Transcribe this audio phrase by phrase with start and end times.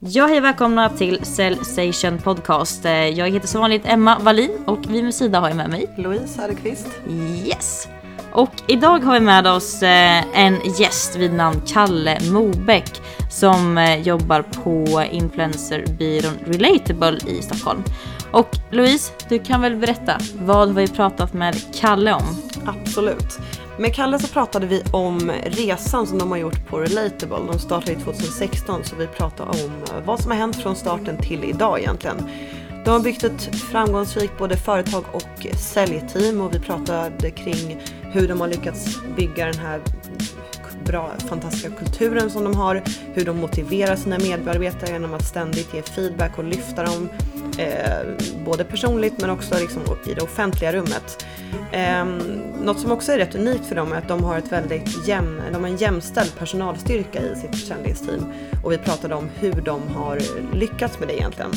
[0.00, 2.84] Ja, hej välkomna till Cellsation Podcast.
[2.84, 5.94] Eh, Jag heter som vanligt Emma Wallin och vid min sida har jag med mig
[5.98, 6.86] Louise Söderqvist.
[7.46, 7.88] Yes!
[8.32, 13.00] Och idag har vi med oss eh, en gäst vid namn Kalle Mobeck
[13.30, 17.82] som eh, jobbar på influencerbyrån Relatable i Stockholm.
[18.30, 22.36] Och Louise, du kan väl berätta, vad har vi pratat med Kalle om?
[22.66, 23.38] Absolut.
[23.78, 27.52] Med Kalle så pratade vi om resan som de har gjort på Relatable.
[27.52, 31.44] De startade 2016 så vi pratade om eh, vad som har hänt från starten till
[31.44, 32.16] idag egentligen.
[32.84, 38.28] De har byggt ett framgångsrikt både företag och eh, säljteam och vi pratade kring hur
[38.28, 39.80] de har lyckats bygga den här
[40.88, 42.82] bra, fantastiska kulturen som de har,
[43.14, 47.08] hur de motiverar sina medarbetare genom att ständigt ge feedback och lyfta dem,
[47.58, 48.06] eh,
[48.44, 51.26] både personligt men också liksom i det offentliga rummet.
[51.72, 52.04] Eh,
[52.62, 55.40] något som också är rätt unikt för dem är att de har, ett väldigt jäm,
[55.52, 58.32] de har en jämställd personalstyrka i sitt försäljningsteam
[58.64, 60.18] och vi pratade om hur de har
[60.54, 61.50] lyckats med det egentligen.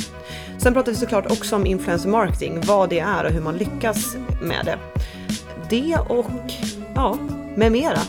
[0.57, 4.15] Sen pratade vi såklart också om influencer marketing, vad det är och hur man lyckas
[4.41, 4.77] med det.
[5.69, 6.51] Det och
[6.95, 7.17] ja,
[7.55, 7.99] med mera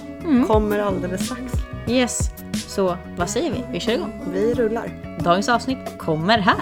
[0.49, 1.43] kommer alldeles strax.
[1.89, 2.31] Yes,
[2.67, 3.65] så vad säger vi?
[3.73, 4.21] Vi kör igång.
[4.33, 4.91] Vi rullar.
[5.25, 6.57] Dagens avsnitt kommer här.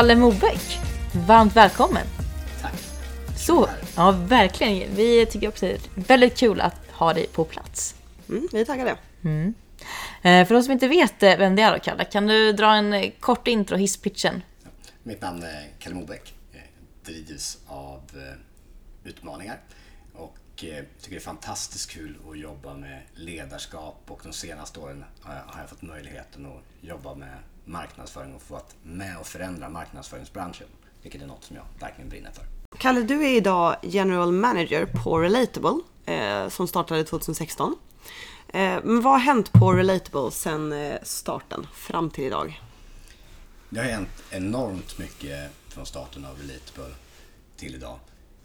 [0.00, 0.78] Kalle Mobeck,
[1.26, 2.06] varmt välkommen.
[2.62, 2.74] Tack.
[3.36, 4.96] Så, ja verkligen.
[4.96, 7.94] Vi tycker också det är väldigt kul att ha dig på plats.
[8.28, 8.90] Mm, vi är taggade.
[8.90, 12.74] Eh, För de som inte vet eh, vem det är då, Kalle, kan du dra
[12.74, 14.42] en eh, kort intro, hisspitchen?
[15.02, 16.34] Mitt namn är Kalle Mobeck.
[17.04, 18.00] Drivs av
[19.04, 19.58] utmaningar
[20.14, 25.60] och tycker det är fantastiskt kul att jobba med ledarskap och de senaste åren har
[25.60, 27.36] jag fått möjligheten att jobba med
[27.70, 30.66] marknadsföring och få vara med och förändra marknadsföringsbranschen.
[31.02, 32.44] Vilket är något som jag verkligen brinner för.
[32.78, 37.76] Kalle, du är idag General Manager på Relatable eh, som startade 2016.
[38.48, 42.60] Eh, men vad har hänt på Relatable sedan eh, starten fram till idag?
[43.70, 46.94] Det har hänt enormt mycket från starten av Relatable
[47.56, 47.98] till idag.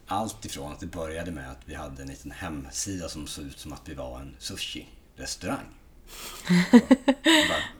[0.08, 3.60] Allt ifrån att det började med att vi hade en liten hemsida som såg ut
[3.60, 5.66] som att vi var en sushi-restaurang.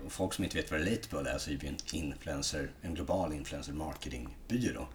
[0.06, 3.34] Och folk som inte vet vad Relatable är så är vi en influencer, en global
[3.34, 4.88] influencer marketingbyrå.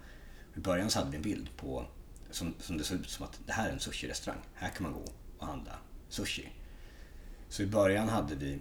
[0.57, 1.87] I början så hade vi en bild på
[2.31, 4.41] som, som det såg ut som att det här är en sushi-restaurang.
[4.55, 5.05] Här kan man gå
[5.39, 5.73] och handla
[6.09, 6.49] sushi.
[7.49, 8.59] Så i början hade vi,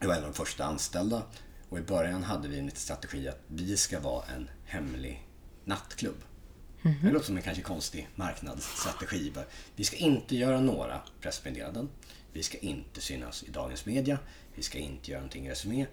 [0.00, 1.22] jag var en av de första anställda
[1.68, 5.26] och i början hade vi en strategi att vi ska vara en hemlig
[5.64, 6.22] nattklubb.
[6.82, 9.32] Det låter som en kanske konstig marknadsstrategi.
[9.76, 11.88] Vi ska inte göra några pressmeddelanden.
[12.32, 14.18] Vi ska inte synas i dagens media.
[14.54, 15.86] Vi ska inte göra någonting i Resumé.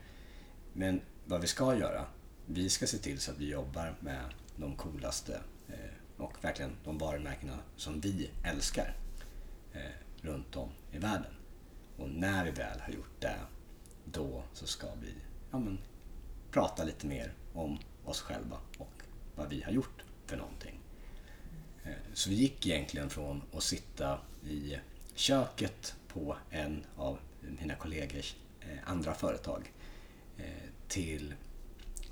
[0.73, 2.05] Men vad vi ska göra,
[2.45, 6.97] vi ska se till så att vi jobbar med de coolaste eh, och verkligen de
[6.97, 8.95] varumärkena som vi älskar
[9.73, 9.81] eh,
[10.21, 11.33] runt om i världen.
[11.97, 13.35] Och när vi väl har gjort det,
[14.05, 15.13] då så ska vi
[15.51, 15.79] ja, men,
[16.51, 19.03] prata lite mer om oss själva och
[19.35, 20.79] vad vi har gjort för någonting.
[21.83, 24.77] Eh, så vi gick egentligen från att sitta i
[25.15, 27.19] köket på en av
[27.59, 29.73] mina kollegors eh, andra företag
[30.37, 30.45] eh,
[30.87, 31.33] till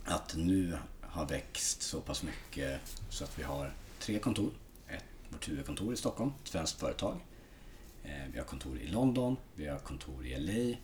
[0.06, 4.52] att nu ha växt så pass mycket så att vi har tre kontor.
[4.88, 7.19] Ett, vårt huvudkontor i Stockholm, ett svenskt företag.
[8.03, 10.78] Eh, Vi har kontor i London, vi har kontor i LA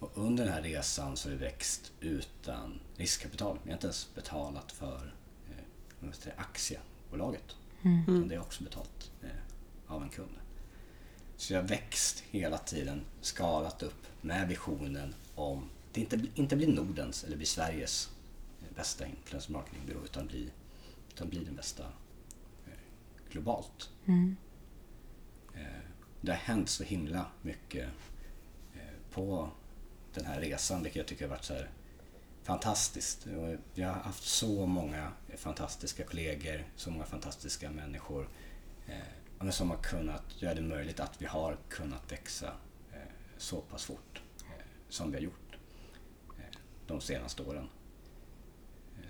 [0.00, 3.58] och under den här resan så har vi växt utan riskkapital.
[3.62, 5.14] Vi har inte ens betalat för
[6.36, 7.56] aktiebolaget.
[8.08, 9.10] Utan det är också betalt
[9.86, 10.30] av en kund.
[11.40, 17.24] Så jag växt hela tiden, skalat upp med visionen om det inte, inte blir Nordens
[17.24, 18.10] eller blir Sveriges
[18.62, 20.48] eh, bästa influencer marketingbyrå utan blir,
[21.08, 21.82] utan blir den bästa
[22.66, 22.72] eh,
[23.30, 23.90] globalt.
[25.54, 25.62] Eh,
[26.20, 27.88] det har hänt så himla mycket
[28.74, 29.50] eh, på
[30.14, 31.56] den här resan vilket jag tycker har varit så
[32.42, 33.26] fantastiskt.
[33.74, 38.28] Vi har haft så många fantastiska kollegor, så många fantastiska människor
[39.42, 42.46] men som har kunnat göra det möjligt att vi har kunnat växa
[42.92, 42.98] eh,
[43.38, 45.56] så pass fort eh, som vi har gjort
[46.38, 47.68] eh, de senaste åren.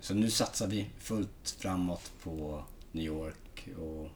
[0.01, 4.09] så nu satsar vi fullt framåt på New York och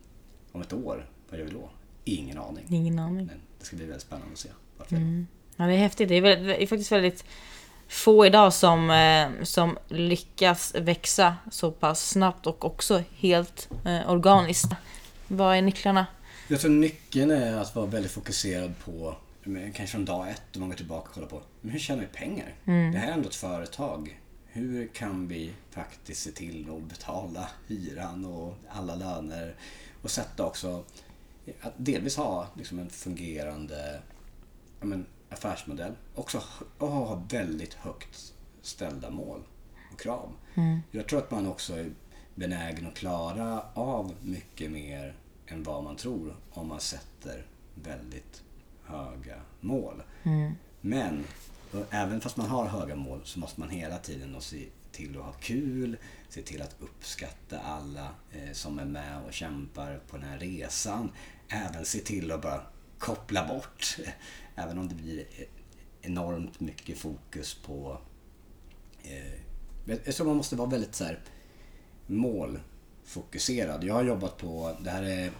[0.51, 1.69] om ett år, vad gör vi då?
[2.03, 2.65] Ingen aning.
[2.69, 3.25] Ingen aning.
[3.25, 4.49] Men det ska bli väldigt spännande att se.
[4.77, 5.27] Varför Mm.
[5.55, 6.09] Ja, det är häftigt.
[6.09, 7.25] Det är, väldigt, det är faktiskt väldigt
[7.87, 14.71] få idag som, som lyckas växa så pass snabbt och också helt eh, organiskt.
[15.27, 16.07] Vad är nycklarna?
[16.47, 20.69] Jag tror nyckeln är att vara väldigt fokuserad på, kanske från dag ett, om man
[20.69, 22.53] går tillbaka och kollar på, men hur tjänar vi pengar?
[22.65, 24.19] Det här är ändå ett företag.
[24.45, 29.55] Hur kan vi faktiskt se till att betala hyran och alla löner
[30.01, 30.83] och sätta också,
[31.61, 34.01] att delvis ha liksom en fungerande
[34.81, 35.93] men, affärsmodell.
[36.15, 36.41] Också
[36.77, 39.43] och ha väldigt högt ställda mål
[39.93, 40.31] och krav.
[40.91, 41.85] Jag tror att man också
[42.35, 45.15] benägen att klara av mycket mer
[45.47, 47.45] än vad man tror om man sätter
[47.75, 48.43] väldigt
[48.83, 50.03] höga mål.
[50.81, 51.23] Men
[51.71, 55.25] och även fast man har höga mål så måste man hela tiden se till att
[55.25, 55.97] ha kul,
[56.29, 61.11] se till att uppskatta alla eh, som är med och kämpar på den här resan.
[61.49, 62.61] Även se till att bara
[62.99, 63.97] koppla bort,
[64.55, 65.25] även om det blir
[66.01, 67.97] enormt mycket fokus på
[69.03, 69.39] eh,
[69.85, 71.19] jag tror man måste vara väldigt så här
[72.07, 73.83] målfokuserad.
[73.83, 75.31] Jag har jobbat på, det här är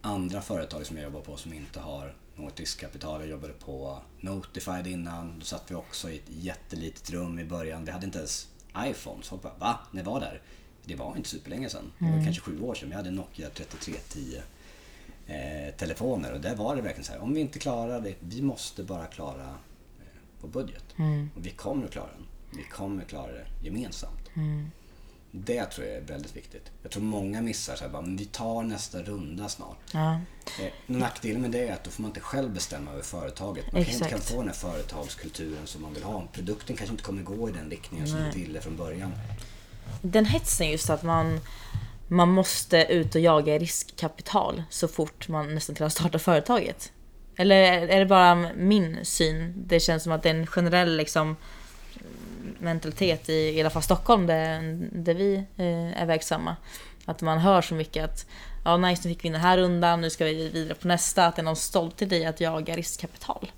[0.00, 3.20] andra företag som jag jobbar på som inte har något riskkapital.
[3.20, 5.38] Jag jobbade på Notified innan.
[5.38, 7.84] Då satt vi också i ett jättelitet rum i början.
[7.84, 8.48] Vi hade inte ens
[8.78, 9.22] iPhone.
[9.22, 9.78] Så bara, va?
[9.90, 10.40] När var det?
[10.84, 11.92] Det var inte superlänge sedan.
[11.98, 12.88] Det var kanske sju år sedan.
[12.88, 14.40] Vi hade Nokia 3310
[15.26, 17.20] eh, telefoner och där var det verkligen så här.
[17.20, 20.06] Om vi inte klarar det, vi måste bara klara eh,
[20.40, 20.84] vår budget.
[21.36, 22.26] Och vi kommer att klara den.
[22.58, 24.28] Vi kommer att klara det gemensamt.
[25.30, 26.70] Det tror jag är väldigt viktigt.
[26.82, 29.78] Jag tror många missar så här, bara, men vi tar nästa runda snart.
[29.92, 30.20] Ja.
[30.60, 33.72] Eh, nackdelen med det är att då får man inte själv bestämma över företaget.
[33.72, 36.24] Man kanske inte kan få den här företagskulturen som man vill ha.
[36.32, 38.30] Produkten kanske inte kommer gå i den riktningen som Nej.
[38.32, 39.12] du ville från början.
[40.02, 41.40] Den hetsen just att man,
[42.08, 46.92] man måste ut och jaga riskkapital så fort man nästan till att starta företaget.
[47.36, 47.56] Eller
[47.88, 49.54] är det bara min syn?
[49.66, 51.36] Det känns som att det är en generell liksom,
[52.58, 56.56] mentalitet i, i alla fall Stockholm där, där vi eh, är verksamma.
[57.04, 58.26] Att man hör så mycket att
[58.64, 61.26] ja, nice nu fick vi den här rundan, nu ska vi vidare på nästa.
[61.26, 63.52] Att det är någon stolt i dig att jaga riskkapital.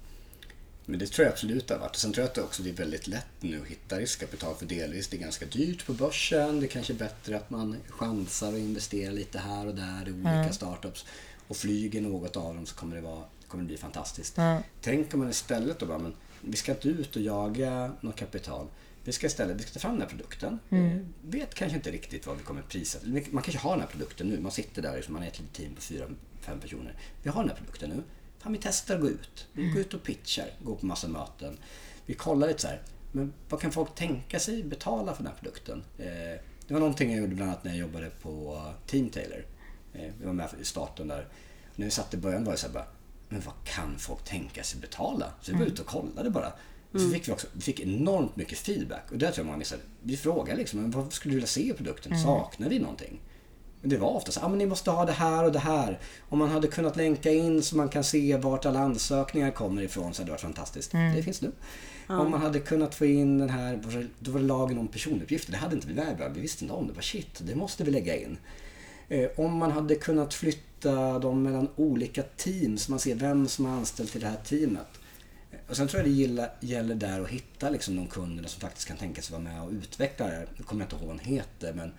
[0.91, 1.97] Men det tror jag absolut det har varit.
[1.97, 5.09] Sen tror jag att det också är väldigt lätt nu att hitta riskkapital för delvis
[5.09, 6.61] det är ganska dyrt på börsen.
[6.61, 10.53] Det kanske är bättre att man chansar och investerar lite här och där i olika
[10.53, 11.05] startups.
[11.49, 14.37] Och flyger något av dem så kommer det, vara, kommer det bli fantastiskt.
[14.37, 14.63] Ja.
[14.81, 18.67] Tänk om man istället då bara, men vi ska inte ut och jaga något kapital.
[19.05, 20.59] Vi ska istället vi ska ta fram den här produkten.
[20.71, 21.15] Mm.
[21.23, 22.99] vet kanske inte riktigt vad vi kommer prisa.
[23.31, 24.41] Man kanske har den här produkten nu.
[24.41, 26.07] Man sitter där, liksom, man är ett litet team på fyra,
[26.41, 26.97] fem personer.
[27.23, 28.03] Vi har den här produkten nu.
[28.39, 29.47] Fan, vi testar att gå ut.
[29.53, 31.59] Vi går ut och pitchar, går på massa möten.
[32.07, 32.83] Vi kollar lite så här.
[33.13, 35.85] Men vad kan folk tänka sig betala för den här produkten?
[35.99, 39.47] Eh, det var någonting jag gjorde bland annat när jag jobbade på Team Taylor.
[39.93, 41.29] Eh, vi var med i starten där.
[41.77, 42.87] När vi satt i början var det så här bara,
[43.29, 45.33] men vad kan folk tänka sig betala?
[45.41, 46.53] Så vi var ute och kollade bara.
[46.93, 49.11] Och så fick vi också vi fick enormt mycket feedback.
[49.11, 49.83] Och det tror jag många missade.
[50.03, 52.21] Vi frågade liksom, vad skulle du vilja se i produkten?
[52.21, 53.21] Saknar vi någonting?
[53.81, 55.99] Men det var ofta så ah, men ni måste ha det här och det här.
[56.29, 60.15] Om man hade kunnat länka in så man kan se vart alla ansökningar kommer ifrån
[60.15, 60.93] så hade det varit fantastiskt.
[60.93, 61.53] Det finns nu.
[62.07, 63.81] Om man hade kunnat få in den här,
[64.19, 65.53] då var det lagen om personuppgifter.
[65.53, 66.31] Det hade inte vi med.
[66.35, 66.93] Vi visste inte om det.
[66.93, 68.39] Bara shit, det måste vi lägga in.
[69.09, 73.67] Eh, om man hade kunnat flytta dem mellan olika team så man ser vem som
[73.67, 75.00] är anställd till det här teamet.
[75.71, 78.89] Och sen tror jag det gäller, gäller där att hitta liksom de kunderna som faktiskt
[78.89, 80.49] kan tänka sig vara med och utveckla det här.
[80.57, 81.93] Nu kommer jag inte ihåg vad hon heter men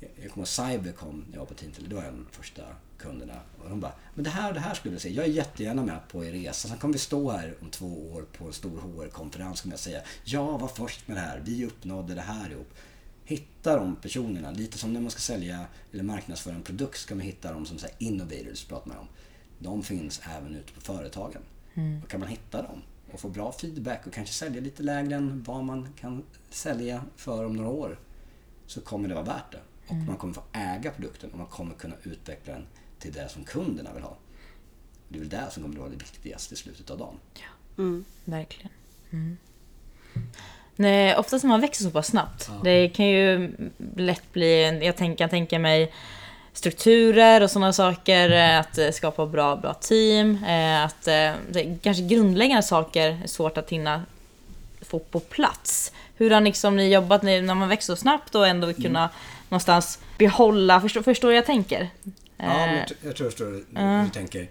[0.00, 2.62] jag kommer ihåg Cybercom när jag var på Team det var en av de första
[2.98, 3.40] kunderna.
[3.62, 5.08] Och de bara, men det här och det här skulle jag se.
[5.08, 6.68] Jag är jättegärna med på er resa.
[6.68, 10.02] Sen kommer vi stå här om två år på en stor HR-konferens kommer jag säga,
[10.24, 12.74] jag var först med det här, vi uppnådde det här ihop.
[13.24, 17.24] Hitta de personerna, lite som när man ska sälja eller marknadsföra en produkt ska man
[17.24, 19.08] hitta dem som så här innovators pratar man om.
[19.58, 21.42] De finns även ute på företagen.
[22.02, 22.82] Och kan man hitta dem
[23.12, 27.44] och få bra feedback och kanske sälja lite lägre än vad man kan sälja för
[27.44, 27.98] om några år
[28.66, 29.60] så kommer det vara värt det.
[29.86, 32.66] Och man kommer få äga produkten och man kommer kunna utveckla den
[32.98, 34.16] till det som kunderna vill ha.
[35.08, 37.16] Det är väl det som kommer att vara det viktigaste i slutet av dagen.
[38.24, 38.70] Verkligen.
[39.10, 39.36] Mm.
[40.76, 42.50] Nej, oftast när man växer så pass snabbt.
[42.64, 43.52] Det kan ju
[43.96, 45.92] lätt bli, jag tänker, kan tänka mig
[46.52, 51.08] strukturer och sådana saker, eh, att eh, skapa bra, bra team, eh, att
[51.82, 54.02] kanske grundläggande saker är svårt att hinna
[54.82, 55.92] få på plats.
[56.16, 59.10] Hur har liksom ni jobbat när man växer så snabbt och ändå kunna
[59.48, 61.88] någonstans behålla, förstår, förstår jag tänker?
[62.36, 64.48] Ja, jag, tr- jag tror jag förstår hur du tänker.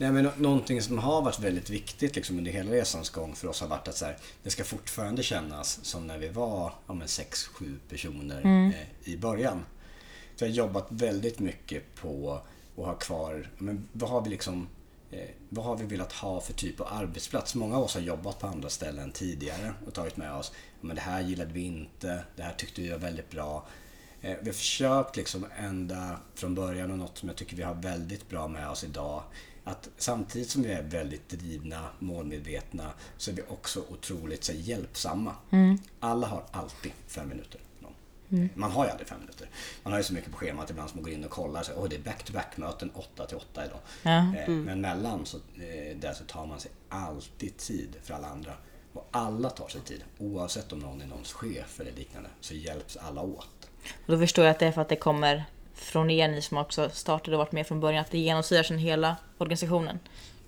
[0.00, 3.60] Nej, men någonting som har varit väldigt viktigt liksom, under hela resans gång för oss
[3.60, 7.46] har varit att så här, det ska fortfarande kännas som när vi var ja, sex,
[7.46, 8.68] sju personer Mm.
[8.70, 9.64] eh, i början.
[10.38, 12.40] Så jag har jobbat väldigt mycket på
[12.76, 14.68] att ha kvar, men vad har vi liksom
[15.10, 17.54] eh, vad har vi velat ha för typ av arbetsplats?
[17.54, 21.02] Många av oss har jobbat på andra ställen tidigare och tagit med oss, men det
[21.02, 23.66] här gillade vi inte, det här tyckte vi var väldigt bra.
[24.20, 27.74] Eh, vi har försökt liksom ända från början och något som jag tycker vi har
[27.74, 29.22] väldigt bra med oss idag.
[29.64, 35.34] Att samtidigt som vi är väldigt drivna, målmedvetna, så är vi också otroligt så hjälpsamma.
[36.00, 37.60] Alla har alltid fem minuter.
[38.28, 38.50] Någon.
[38.54, 39.48] Man har ju aldrig fem minuter.
[39.82, 41.62] Man har ju så mycket på schemat ibland som man går in och kollar.
[41.62, 43.78] Så, oh, det är back-to-back-möten 8 till 8 idag.
[44.02, 44.36] Ja.
[44.36, 48.52] Eh, Men mellan så, eh, där så tar man sig alltid tid för alla andra.
[48.92, 50.04] Och alla tar sig tid.
[50.18, 53.70] Oavsett om någon är någons chef eller liknande så hjälps alla åt.
[54.06, 55.44] Och då förstår jag att det är för att det kommer
[55.74, 58.78] från er, ni som också startade och varit med från början, att det genomsyrar sen
[58.78, 59.98] hela organisationen.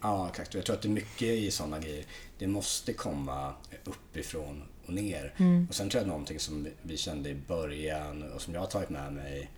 [0.00, 0.54] Ja, exakt.
[0.54, 2.04] Jag tror att det är mycket i sådana grejer.
[2.38, 5.34] Det måste komma uppifrån och ner.
[5.68, 8.90] Och sen tror jag någonting som vi kände i början och som jag har tagit
[8.90, 9.50] med mig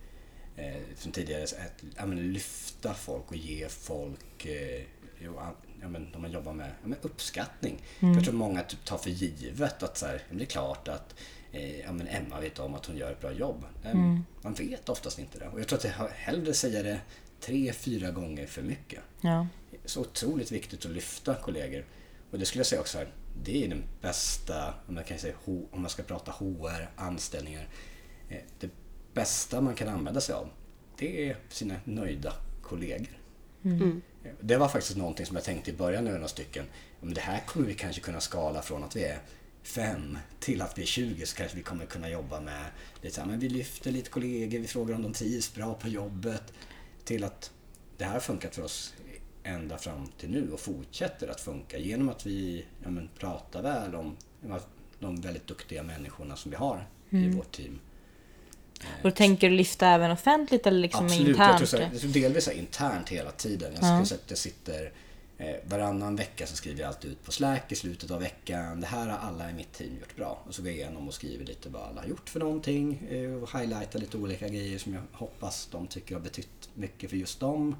[0.55, 4.81] eh, från tidigare, att ja, men, lyfta folk och ge folk eh,
[5.23, 7.83] ja, men, de man jobbar med ja, men, uppskattning.
[7.99, 11.15] För Jag tror många typ, tar för givet att så här, det är klart att
[11.51, 13.65] eh, ja, men Emma vet om att hon gör ett bra jobb.
[13.83, 13.95] Eh,
[14.41, 15.47] Man vet oftast inte det.
[15.47, 16.99] Och jag tror att jag hellre säger det
[17.39, 19.47] tre, fyra gånger för mycket Ja.
[19.85, 21.85] så otroligt viktigt att lyfta kollegor.
[22.31, 23.07] Och det skulle jag säga också här,
[23.43, 27.67] det är den bästa, om jag kan säga om man ska prata HR, anställningar.
[28.29, 28.69] eh, Det
[29.13, 30.49] bästa man kan använda sig av,
[30.97, 33.19] det är sina nöjda kollegor.
[34.23, 36.65] Eh, Det var faktiskt någonting som jag tänkte i början, några stycken.
[37.01, 39.19] det här kommer vi kanske kunna skala från att vi är
[39.63, 42.65] fem till att vi är 20 så kanske vi kommer kunna jobba med
[43.01, 45.87] lite så här, men vi lyfter lite kollegor, vi frågar om de trivs bra på
[45.87, 46.53] jobbet.
[47.03, 47.51] Till att
[47.97, 48.93] det här har funkat för oss
[49.43, 53.95] ända fram till nu och fortsätter att funka genom att vi ja, men, pratar väl
[53.95, 54.15] om
[54.99, 57.79] de väldigt duktiga människorna som vi har i vårt team.
[58.79, 61.57] Och då tänker du lyfta även offentligt eller liksom Absolut, internt?
[61.57, 63.73] tror, så, tror delvis så här internt hela tiden.
[63.73, 64.91] Jag skulle säga att det sitter
[65.37, 68.81] eh, varannan vecka så skriver jag alltid ut på Slack i slutet av veckan.
[68.81, 70.43] Det här har alla i mitt team gjort bra.
[70.47, 73.33] Och så går jag igenom och skriver lite vad alla har gjort för någonting eh,
[73.33, 77.39] och highlightar lite olika grejer som jag hoppas de tycker har betytt mycket för just
[77.39, 77.75] dem.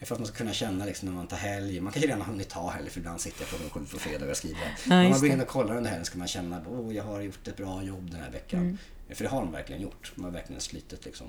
[0.00, 1.80] För att man ska kunna känna liksom när man tar helg.
[1.80, 4.30] Man kanske redan har hunnit ta helg för ibland sitter jag klockan sju på fredag
[4.30, 4.78] och skriver.
[4.86, 7.20] När man går in och kollar under helgen ska man känna att oh, jag har
[7.20, 8.60] gjort ett bra jobb den här veckan.
[8.60, 8.78] Mm.
[9.08, 10.12] För det har de verkligen gjort.
[10.14, 11.26] De har verkligen slitit liksom.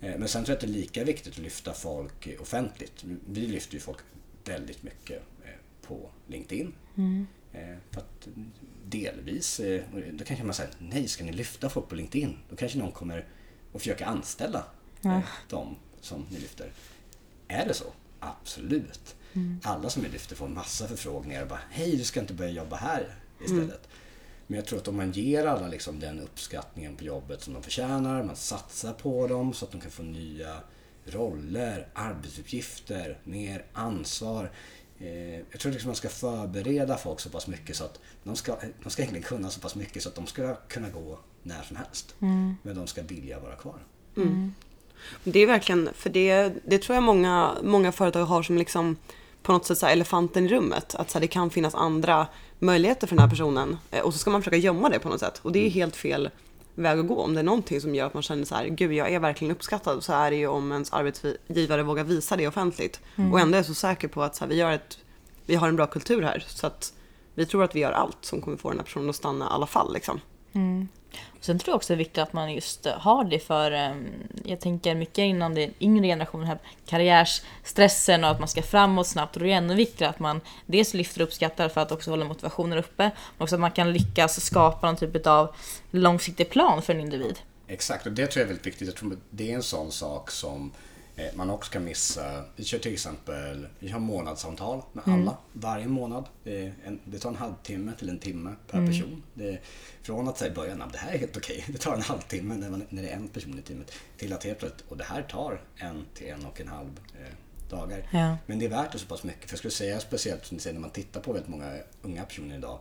[0.00, 3.04] Eh, Men sen tror jag att det är lika viktigt att lyfta folk offentligt.
[3.28, 3.98] Vi lyfter ju folk
[4.44, 6.74] väldigt mycket eh, på LinkedIn.
[6.96, 7.26] Mm.
[7.52, 8.28] Eh, För att
[8.84, 9.60] delvis,
[10.12, 12.38] då kanske man säger nej ska ni lyfta folk på LinkedIn?
[12.50, 13.26] Då kanske någon kommer
[13.72, 14.64] och försöka anställa
[15.04, 16.72] eh, de som ni lyfter.
[17.48, 17.84] Är det så?
[18.20, 19.16] Absolut.
[19.62, 22.76] Alla som vi lyfter får massa förfrågningar och bara hej du ska inte börja jobba
[22.76, 23.88] här istället.
[24.46, 27.62] Men jag tror att om man ger alla liksom den uppskattningen på jobbet som de
[27.62, 30.56] förtjänar, man satsar på dem så att de kan få nya
[31.04, 34.50] roller, arbetsuppgifter, mer ansvar.
[34.98, 38.56] Eh, jag tror liksom man ska förbereda folk så pass mycket så att de ska,
[38.82, 41.76] de ska egentligen kunna så pass mycket så att de ska kunna gå när som
[41.76, 42.14] helst.
[42.62, 43.78] Men de ska vilja vara kvar.
[45.24, 48.96] Det är verkligen, för det, det tror jag många, många företag har som liksom
[49.42, 50.94] på något sätt så elefanten i rummet.
[50.94, 52.26] Att så här, det kan finnas andra
[52.58, 55.20] möjligheter för den här personen eh, och så ska man försöka gömma det på något
[55.20, 55.40] sätt.
[55.42, 56.30] Och det är helt fel
[56.74, 57.20] väg att gå.
[57.20, 59.52] Om det är någonting som gör att man känner så här, gud jag är verkligen
[59.52, 63.00] uppskattad så är det ju om ens arbetsgivare vågar visa det offentligt.
[63.32, 64.98] Och ändå är så säker på att så här, vi, gör ett,
[65.46, 66.44] vi har en bra kultur här.
[66.48, 66.92] Så att
[67.34, 69.48] vi tror att vi gör allt som kommer få den här personen att stanna i
[69.50, 69.94] alla fall.
[69.94, 70.20] Liksom.
[71.40, 74.06] Sen tror jag också det är viktigt att man just eh, har det för, ehm,
[74.44, 79.36] jag tänker mycket inom den yngre generationen, här karriärsstressen och att man ska framåt snabbt.
[79.36, 82.10] Och då är det ännu viktigare att man dels lyfter och uppskattar för att också
[82.10, 83.02] hålla motivationen uppe,
[83.36, 85.54] men också att man kan lyckas skapa någon typ av
[85.90, 87.38] långsiktig plan för en individ.
[87.68, 88.88] Exakt, och det tror jag är väldigt viktigt.
[88.88, 90.72] Jag tror att det är en sån sak som
[91.34, 92.44] man också kan missa.
[92.56, 96.24] Vi kör till exempel, vi har månadssamtal med alla varje månad.
[96.44, 99.22] Det, en, det tar en halvtimme till en timme per person.
[99.34, 99.58] Det
[100.02, 102.54] från att säga i början, "Ja, det här är helt okej, det tar en halvtimme
[102.54, 103.92] när, man, när det är en person i teamet.
[104.16, 107.34] Till att helt plötsligt, och det här tar en till en och en halv eh,
[107.70, 108.08] dagar.
[108.12, 108.36] Ja.
[108.46, 109.44] Men det är värt det så pass mycket.
[109.44, 112.24] För jag skulle säga speciellt som ni säger, när man tittar på väldigt många unga
[112.24, 112.78] personer idag.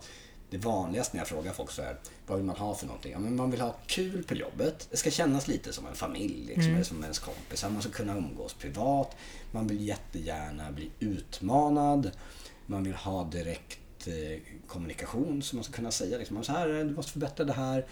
[0.54, 3.12] Det vanligaste när jag frågar folk så här, vad vill man ha för någonting?
[3.12, 4.88] Ja, men man vill ha kul på jobbet.
[4.92, 7.70] Det ska kännas lite som en familj, liksom, eller som ens kompisar.
[7.70, 9.16] Man ska kunna umgås privat.
[9.52, 12.12] Man vill jättegärna bli utmanad.
[12.66, 16.96] Man vill ha direkt eh, kommunikation som man ska kunna säga liksom, så här, du
[16.96, 17.86] måste förbättra det här.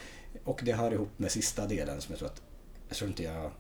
[0.44, 2.42] Och det hör ihop med sista delen som jag tror att,
[2.88, 3.52] jag tror inte jag,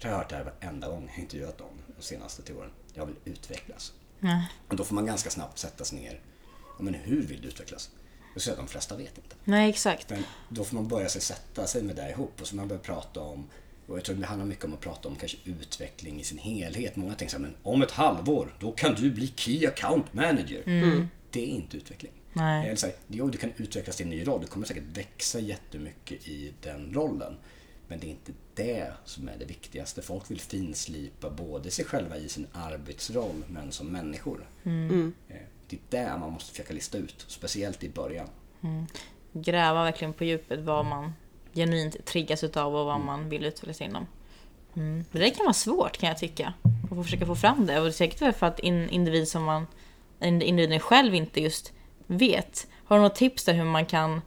[0.00, 2.70] jag har hört det här varenda gång jag intervjuat någon de senaste tio åren.
[2.94, 3.92] Jag vill utvecklas.
[4.18, 4.48] Nej.
[4.68, 6.20] Och då får man ganska snabbt sätta sig ner.
[6.78, 7.90] Ja, men hur vill du utvecklas?
[8.34, 9.36] Och så att de flesta vet inte.
[9.44, 10.10] Nej, exakt.
[10.10, 12.80] Men då får man börja sig sätta sig med det ihop och så man börja
[12.80, 13.48] prata om
[13.86, 16.96] och jag tror det handlar mycket om att prata om kanske utveckling i sin helhet.
[16.96, 20.62] Många tänker så här, men om ett halvår, då kan du bli Key Account Manager.
[21.30, 22.12] Det är inte utveckling.
[22.32, 22.66] Nej.
[22.66, 24.40] Eller så här, jo, du kan utvecklas till en ny roll.
[24.40, 27.36] Du kommer säkert växa jättemycket i den rollen.
[27.88, 30.02] Men det är inte det som är det viktigaste.
[30.02, 34.48] Folk vill finslipa både sig själva i sin arbetsroll, men som människor.
[34.64, 35.12] Mm.
[35.28, 35.36] Eh,
[35.70, 38.26] Det är det man måste försöka lista ut, speciellt i början.
[39.32, 41.12] Gräva verkligen på djupet vad man
[41.54, 44.06] genuint triggas utav och vad man vill utvecklas inom.
[44.76, 45.04] Mm.
[45.12, 46.52] Det där kan vara svårt kan jag tycka.
[46.90, 47.78] Att försöka få fram det.
[47.78, 49.66] Och det är säkert för att in, individ som man,
[50.22, 51.72] in- individen själv inte just
[52.06, 52.66] vet.
[52.84, 54.22] Har du något tips där hur man kan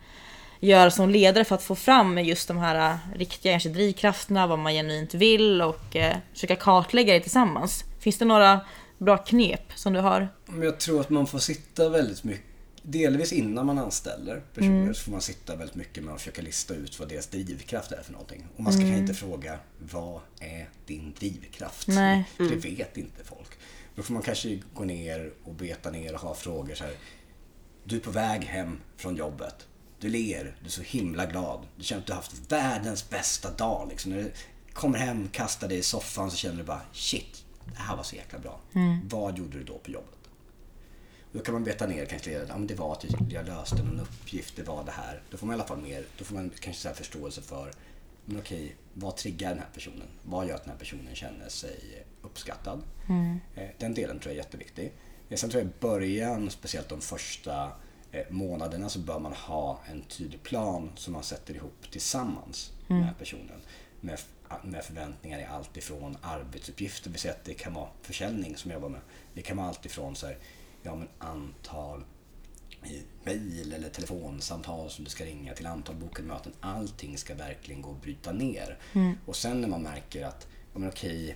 [0.60, 4.60] göra som ledare för att få fram just de här äh, riktiga kanske drivkrafterna, vad
[4.60, 7.84] man genuint vill och eh, försöka kartlägga det tillsammans.
[8.00, 8.60] Finns det några
[9.04, 10.28] bra knep som du har?
[10.46, 12.54] Men jag tror att man får sitta väldigt mycket
[12.86, 16.74] Delvis innan man anställer personer så får man sitta väldigt mycket med att försöka lista
[16.74, 18.48] ut vad deras drivkraft är för någonting.
[18.56, 21.88] Och man ska kanske inte fråga vad är din drivkraft?
[21.88, 22.30] Nej.
[22.38, 23.50] För det vet inte folk.
[23.96, 26.94] Då får man kanske gå ner och beta ner och ha frågor så här.
[27.84, 29.68] Du är på väg hem från jobbet.
[30.00, 31.66] Du ler, du är så himla glad.
[31.76, 33.88] Du känner att du har haft världens bästa dag.
[33.90, 34.12] Liksom.
[34.12, 34.32] När du
[34.74, 38.16] kommer hem, kastar dig i soffan så känner du bara shit, det här var så
[38.16, 38.60] jäkla bra.
[39.10, 40.10] Vad gjorde du då på jobbet?
[41.32, 44.56] Då kan man beta ner kanske, ja men det var att jag löste någon uppgift,
[44.56, 45.22] det var det här.
[45.30, 47.72] Då får man i alla fall mer, då får man kanske så förståelse för,
[48.26, 50.08] men okej, vad triggar den här personen?
[50.24, 52.82] Vad gör att den här personen känner sig uppskattad?
[53.56, 54.94] Eh, Den delen tror jag är jätteviktig.
[55.30, 57.72] Eh, Sen tror jag i början, speciellt de första
[58.12, 63.18] eh, månaderna, så bör man ha en tydlig plan som man sätter ihop tillsammans med
[63.20, 63.62] personen.
[64.02, 64.20] Med,
[64.64, 68.78] med förväntningar i allt ifrån arbetsuppgifter, vi säger att det kan vara försäljning som jag
[68.78, 69.02] jobbar med.
[69.34, 70.38] Det kan vara allt ifrån så här,
[70.84, 72.04] ja, men antal
[72.86, 76.54] i mejl eller telefonsamtal som du ska ringa till antal bokade möten.
[76.60, 78.78] Allting ska verkligen gå att bryta ner.
[79.26, 81.36] Och sen när man märker att, ja men okej,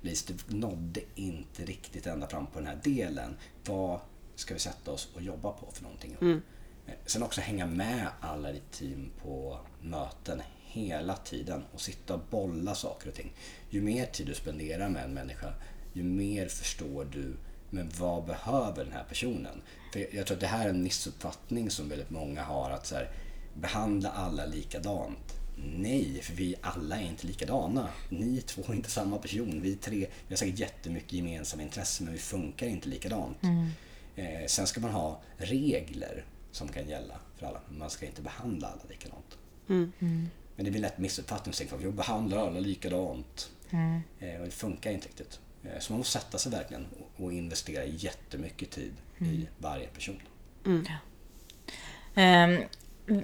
[0.00, 3.36] Lis, du nådde inte riktigt ända fram på den här delen.
[3.66, 4.00] Vad
[4.34, 6.16] ska vi sätta oss och jobba på för någonting?
[6.86, 10.42] Eh, Sen också hänga med alla i team på möten
[10.76, 13.32] hela tiden och sitta och bolla saker och ting.
[13.70, 15.54] Ju mer tid du spenderar med en människa,
[15.92, 17.36] ju mer förstår du
[17.70, 19.62] men vad behöver den här personen?
[19.92, 22.94] För jag tror att det här är en missuppfattning som väldigt många har att så
[22.94, 23.10] här,
[23.54, 25.34] behandla alla likadant.
[25.76, 27.88] Nej, för vi alla är inte likadana.
[28.08, 29.60] Ni två är inte samma person.
[29.62, 33.36] Vi tre, vi har säkert jättemycket gemensamma intressen men vi funkar inte likadant.
[34.16, 37.60] Eh, sen ska man ha regler som kan gälla för alla.
[37.68, 39.38] Men man ska inte behandla alla likadant.
[40.56, 41.52] Men det blir lätt missuppfattning.
[41.52, 43.50] Så tänker folk, jag behandlar alla likadant.
[44.20, 45.40] Eh, och det funkar inte riktigt.
[45.64, 50.20] Eh, så man måste sätta sig verkligen och- och investera jättemycket tid i varje person.
[52.14, 52.58] Ehm,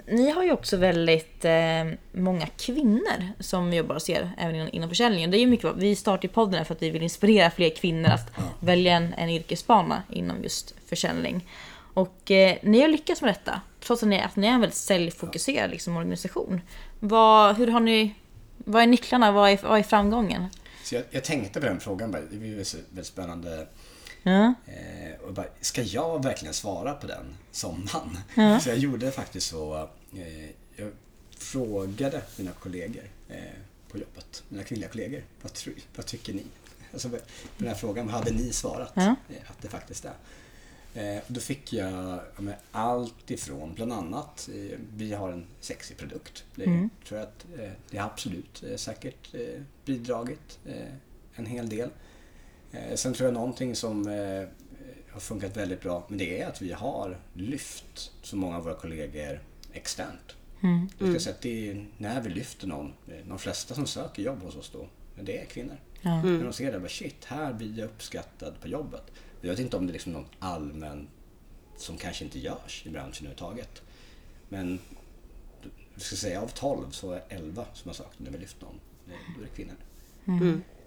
[0.06, 4.88] ni har ju också väldigt eh, många kvinnor som jobbar hos er, även inom, inom
[4.88, 5.30] försäljningen.
[5.30, 7.70] Det är ju mycket, vi startar ju podden här för att vi vill inspirera fler
[7.70, 11.48] kvinnor att välja en, en yrkesbana inom just försäljning.
[11.94, 14.78] Och eh, ni har lyckats med detta, trots att ni, att ni är en väldigt
[14.78, 16.60] säljfokuserad liksom, organisation.
[17.00, 18.14] Vad, hur har ni,
[18.56, 20.46] vad är nycklarna, vad är, vad är framgången?
[20.84, 22.10] Så jag, jag tänkte på den frågan.
[22.10, 22.22] bara.
[22.30, 23.66] Det blir väldigt spännande.
[24.22, 24.54] Ja.
[24.66, 28.18] Eh, och bara, ska jag verkligen svara på den som man?
[28.34, 28.60] Ja.
[28.60, 29.88] Så jag gjorde faktiskt så.
[30.16, 30.92] Eh, jag
[31.38, 33.36] frågade mina kollegor eh,
[33.90, 35.52] på jobbet, mina kvinnliga kollegor, vad,
[35.96, 36.44] vad tycker ni?
[36.92, 37.18] Alltså, på
[37.58, 39.02] den här frågan, vad hade ni svarat Ja.
[39.02, 40.12] eh, att det faktiskt är?
[40.94, 46.44] Eh, då fick jag ja, allt ifrån, bland annat, eh, vi har en sexig produkt.
[46.54, 46.90] Det Mm.
[47.08, 49.34] tror jag att eh, det har absolut säkert
[49.84, 50.58] bidragit
[51.34, 51.90] en hel del.
[52.94, 54.06] Sen tror jag någonting som
[55.10, 58.74] har funkat väldigt bra, men det är att vi har lyft så många av våra
[58.74, 59.40] kollegor
[59.72, 60.36] externt.
[60.62, 60.88] Mm.
[60.98, 62.92] Jag ska säga att det är när vi lyfter någon,
[63.28, 64.88] de flesta som söker jobb hos oss då,
[65.22, 65.76] det är kvinnor.
[66.02, 66.22] Ja.
[66.22, 69.02] När de ser det, bara shit, här blir jag uppskattad på jobbet.
[69.40, 71.08] Jag vet inte om det är liksom något allmänt
[71.76, 73.82] som kanske inte görs i branschen överhuvudtaget.
[74.48, 74.78] Men
[75.94, 78.80] jag ska säga av 12 så är 11 som har sökt när vi lyft någon,
[79.06, 79.76] då är det kvinnor.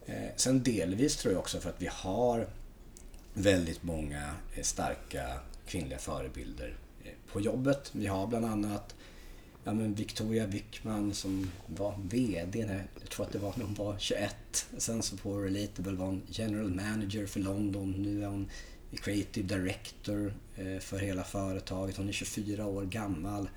[0.05, 2.47] Eh, sen delvis tror jag också för att vi har
[3.33, 7.89] väldigt många eh, starka kvinnliga förebilder eh, på jobbet.
[7.91, 8.95] Vi har bland annat
[9.65, 13.73] ja, men Victoria Wickman som var VD, när, jag tror att det var när hon
[13.73, 14.35] var 21.
[14.77, 17.91] Sen så på Relatable var hon general manager för London.
[17.91, 18.49] Nu är hon
[18.95, 21.97] creative director eh, för hela företaget.
[21.97, 23.49] Hon är 24 år gammal.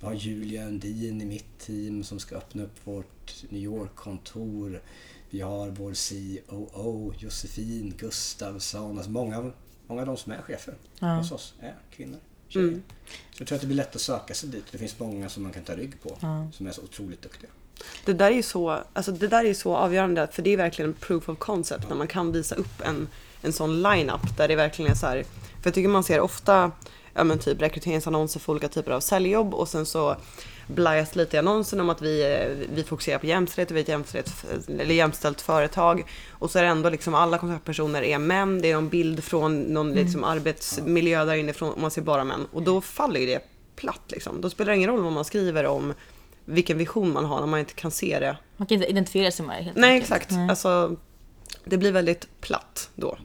[0.00, 4.82] Vi har Julia Undin i mitt team som ska öppna upp vårt New York-kontor.
[5.30, 5.94] Vi har vår
[6.48, 8.96] COO Josefin Gustavsson.
[8.98, 9.52] Alltså många,
[9.86, 11.06] många av de som är chefer Ja.
[11.16, 12.18] hos oss är kvinnor.
[12.52, 12.80] Tjejer.
[13.30, 14.64] Så jag tror att det blir lätt att söka sig dit.
[14.70, 16.16] Det finns många som man kan ta rygg på
[16.52, 17.50] som är så otroligt duktiga.
[18.04, 20.90] Det där är ju så, alltså det där är så avgörande för det är verkligen
[20.90, 23.08] en proof of concept när man kan visa upp en,
[23.42, 25.24] en sån line-up där det verkligen är så här.
[25.62, 26.72] För jag tycker man ser ofta
[27.14, 30.16] ja, men typ rekryteringsannonser för olika typer av säljjobb och sen så
[30.66, 33.84] blajas lite i annonsen om att vi, eh, vi fokuserar på jämställdhet och vi är
[33.84, 34.44] ett jämställdhet,
[34.80, 36.04] eller jämställt företag.
[36.30, 39.60] Och så är det ändå liksom alla kontaktpersoner är män, det är någon bild från
[39.60, 42.46] någon liksom arbetsmiljö där inifrån och man ser bara män.
[42.52, 43.40] Och då faller ju det
[43.76, 44.40] platt liksom.
[44.40, 45.94] Då spelar det ingen roll vad man skriver om
[46.44, 48.36] vilken vision man har när man inte kan se det.
[48.56, 50.12] Man kan inte identifiera sig med det helt Nej enkelt.
[50.12, 50.48] exakt, Nej.
[50.50, 50.96] alltså
[51.64, 53.18] det blir väldigt platt då.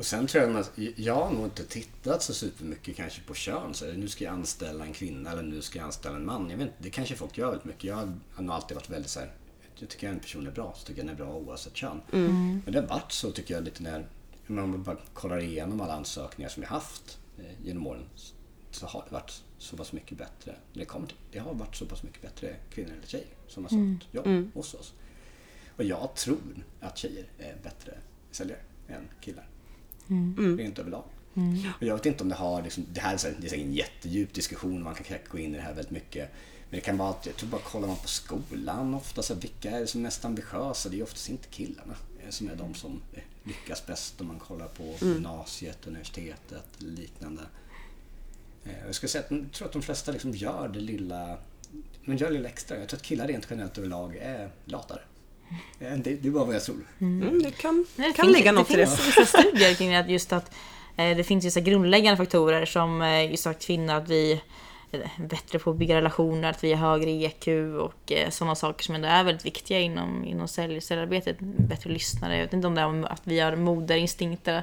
[0.00, 3.74] Och sen tror jag att jag har nog inte tittat så supermycket kanske på kön.
[3.74, 6.50] Så nu ska jag anställa en kvinna eller nu ska jag anställa en man.
[6.50, 7.84] Jag vet inte, det kanske folk gör väldigt mycket.
[7.84, 7.96] Jag
[8.32, 9.32] har nog alltid varit väldigt så här.
[9.78, 12.00] Jag tycker en person är bra så tycker jag den är bra oavsett kön.
[12.64, 14.06] Men det har varit så tycker jag lite när
[14.48, 18.04] om man bara kollar igenom alla ansökningar som jag haft eh, genom åren
[18.70, 20.56] så har det varit så pass mycket bättre.
[20.72, 24.14] Det, till, det har varit så pass mycket bättre kvinnor eller tjejer som har sökt
[24.14, 24.92] jobb hos oss.
[25.76, 27.98] Och jag tror att tjejer är bättre
[28.30, 29.48] säljare än killar.
[30.58, 31.04] Rent överlag.
[31.80, 33.50] Och jag vet inte om det har, liksom, det här är, så här, det är
[33.50, 36.30] säkert en jättedjup diskussion, man kan gå in i det här väldigt mycket.
[36.70, 39.40] Men det kan vara att, jag tror bara kollar man på skolan ofta, så här,
[39.40, 40.88] vilka är det som är mest ambitiösa?
[40.88, 41.94] Det är oftast inte killarna
[42.30, 43.00] som är de som
[43.44, 47.42] lyckas bäst om man kollar på gymnasiet, universitetet eller liknande.
[48.64, 51.36] Eh, Jag skulle säga att jag tror att de flesta liksom gör det lilla,
[52.04, 52.78] men gör det lilla extra.
[52.78, 55.00] Jag tror att killar rent generellt överlag är latare.
[55.80, 56.76] Eh, Det, det är bara vad jag tror.
[57.00, 58.86] Mm, det kan, Nej, det kan finns, ligga något i det det.
[58.86, 60.54] finns vissa studier kring att just att
[60.96, 64.40] eh, det finns vissa grundläggande faktorer som eh, just att kvinnor, att vi
[64.92, 67.48] är bättre på att bygga relationer, att vi har högre EQ
[67.80, 71.36] och eh, sådana saker som ändå är väldigt viktiga inom, inom sälj, säljarbetet.
[71.40, 74.62] Bättre lyssnare, jag vet inte om det är att vi har moderinstinkter,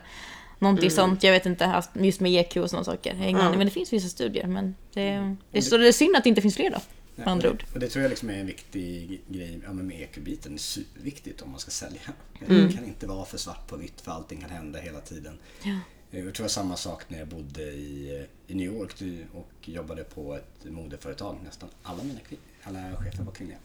[0.60, 3.16] någonting sånt, jag vet inte, just med EQ och sådana saker.
[3.22, 6.16] Ingen aning, Men det finns vissa studier, men det, det, är, så det är synd
[6.16, 6.78] att det inte finns fler då,
[7.18, 7.64] med andra och ord.
[7.68, 10.52] det, och det tror jag liksom är en viktig grej ja, med EQ-biten.
[10.52, 12.02] Det är superviktigt om man ska sälja.
[12.48, 12.68] Mm.
[12.68, 15.38] Det kan inte vara för svart på vitt för allting kan hända hela tiden.
[15.64, 15.80] Ja.
[16.12, 18.94] Eh, Jag tror det var samma sak när jag bodde i, i New York
[19.34, 21.38] och jobbade på ett modeföretag.
[21.44, 22.20] Nästan alla mina
[22.64, 23.58] alla chefer var kvinnliga.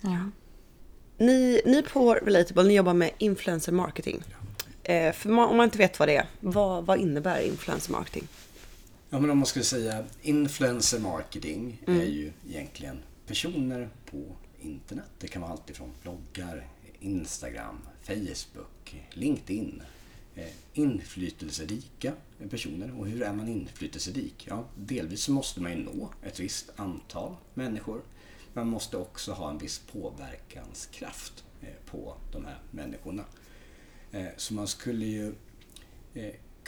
[0.00, 0.30] Ja.
[1.18, 4.22] Ni, ni på Relatable, ni jobbar med influencer marketing.
[4.82, 8.28] Eh, för man, om man inte vet vad det är, vad, vad innebär influencer marketing?
[9.10, 14.24] Ja, men om man skulle säga influencer marketing är ju egentligen personer på
[14.60, 15.10] internet.
[15.18, 16.66] Det kan vara allt ifrån bloggar,
[17.00, 19.82] Instagram, Facebook, LinkedIn.
[20.34, 22.12] Eh, inflytelserika
[22.50, 22.98] personer.
[23.00, 24.46] Och hur är man inflytelserik?
[24.48, 28.02] Ja, delvis så måste man ju nå ett visst antal människor.
[28.52, 33.24] Man måste också ha en viss påverkanskraft eh, på de här människorna.
[34.12, 35.34] Eh, Så man skulle ju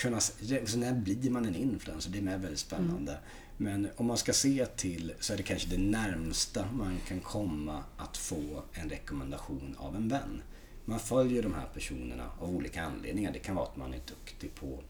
[0.01, 0.21] kunna...
[0.21, 2.11] Så när blir man en influencer?
[2.11, 3.19] Det är med väldigt spännande.
[3.57, 7.85] Men om man ska se till så är det kanske det närmsta man kan komma
[7.97, 10.43] att få en rekommendation av en vän.
[10.85, 13.33] Man följer de här personerna av olika anledningar.
[13.33, 14.83] Det kan vara att man är duktig på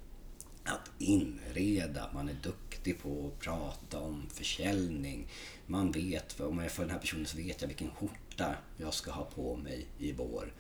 [0.64, 5.28] att inreda, man är duktig på att prata om försäljning.
[5.66, 9.10] Man vet, om jag följer den här personen så vet jag vilken skjorta jag ska
[9.10, 10.52] ha på mig i vår.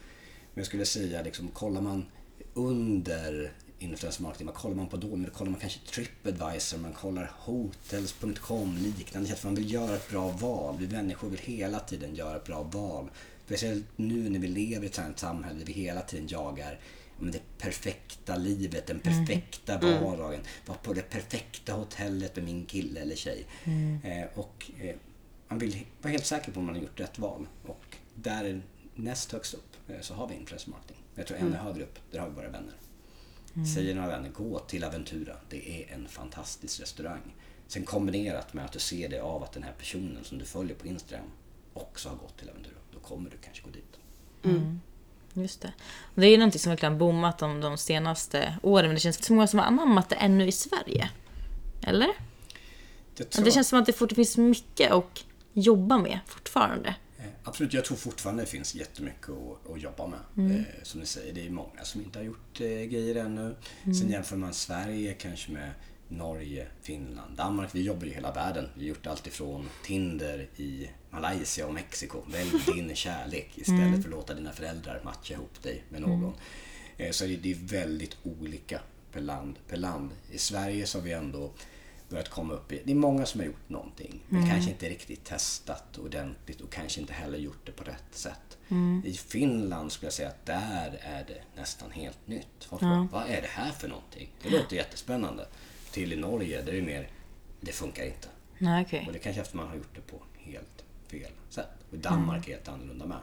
[0.54, 2.04] Men jag skulle säga, liksom, kollar man
[2.54, 4.96] under influencer marketing, vad kollar man på?
[4.96, 9.28] Men då kollar man kanske Tripadvisor, man kollar hotels.com, liknande.
[9.28, 10.76] Så att man vill göra ett bra val.
[10.78, 13.10] Vi människor vill hela tiden göra ett bra val.
[13.44, 16.78] Speciellt nu när vi lever i ett sånt samhälle där vi hela tiden jagar
[17.16, 20.40] ja, men det perfekta livet, den perfekta vardagen.
[20.66, 23.46] Var på det perfekta hotellet med min kille eller tjej.
[24.04, 24.96] Eh, och eh,
[25.48, 27.46] man vill vara helt säker på om man har gjort rätt val.
[27.66, 28.62] Och där
[28.94, 30.96] näst högst upp eh, så har vi influencer marketing.
[31.14, 32.74] Jag tror ännu högre upp, där har vi våra vänner.
[33.74, 35.36] Säger några vänner, gå till Aventura.
[35.48, 37.34] Det är en fantastisk restaurang.
[37.66, 40.76] Sen kombinerat med att du ser det av att den här personen som du följer
[40.76, 41.26] på Instagram
[41.74, 42.74] också har gått till Aventura.
[42.92, 43.98] Då kommer du kanske gå dit.
[45.34, 45.72] Just det.
[46.14, 49.16] Och det är ju någonting som verkligen boomat de, de senaste åren, men det känns
[49.16, 51.10] inte så många som har anammat det ännu i Sverige.
[51.82, 52.08] Eller?
[53.16, 56.94] Det känns som att det fortfarande finns mycket att jobba med fortfarande.
[57.50, 60.20] Absolut, jag tror fortfarande det finns jättemycket att, att jobba med.
[60.56, 63.54] Eh, som ni säger, det är många som inte har gjort eh, grejer ännu.
[63.84, 65.70] Sen jämför man Sverige kanske med
[66.08, 67.74] Norge, Finland, Danmark.
[67.74, 68.68] Vi jobbar ju i hela världen.
[68.74, 72.18] Vi har gjort allt ifrån Tinder i Malaysia och Mexiko.
[72.32, 76.34] Välj din kärlek istället för att låta dina föräldrar matcha ihop dig med någon.
[76.96, 78.80] Eh, Så det det är väldigt olika
[79.12, 80.10] per land, per land.
[80.32, 81.52] I Sverige så har vi ändå
[82.10, 85.24] börjat komma upp i, det är många som har gjort någonting men kanske inte riktigt
[85.24, 88.58] testat ordentligt och kanske inte heller gjort det på rätt sätt.
[89.04, 92.64] I Finland skulle jag säga att där är det nästan helt nytt.
[92.64, 94.32] Folk bara, vad är det här för någonting?
[94.42, 95.46] Det låter jättespännande.
[95.90, 97.08] Till i Norge, där är det mer,
[97.60, 98.28] det funkar inte.
[98.58, 99.04] Nej, okej.
[99.06, 101.68] Och det kanske efter man har gjort det på helt fel sätt.
[101.90, 103.18] Och Danmark är helt annorlunda med.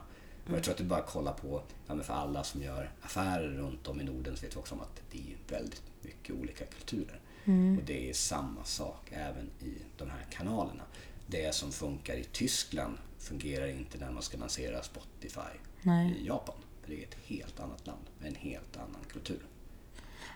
[0.46, 3.88] Och jag tror att du bara kollar på, ja, för alla som gör affärer runt
[3.88, 7.20] om i Norden så vet vi också om att det är väldigt mycket olika kulturer.
[7.48, 10.82] Och det är samma sak även i de här kanalerna.
[11.26, 16.16] Det som funkar i Tyskland fungerar inte när man ska lansera Spotify Nej.
[16.20, 16.54] i Japan.
[16.82, 19.40] För det är ett helt annat land med en helt annan kultur.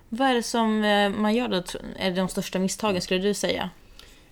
[0.08, 1.62] Vad är det som eh, man gör då?
[1.96, 3.70] Är det de största misstagen skulle du säga?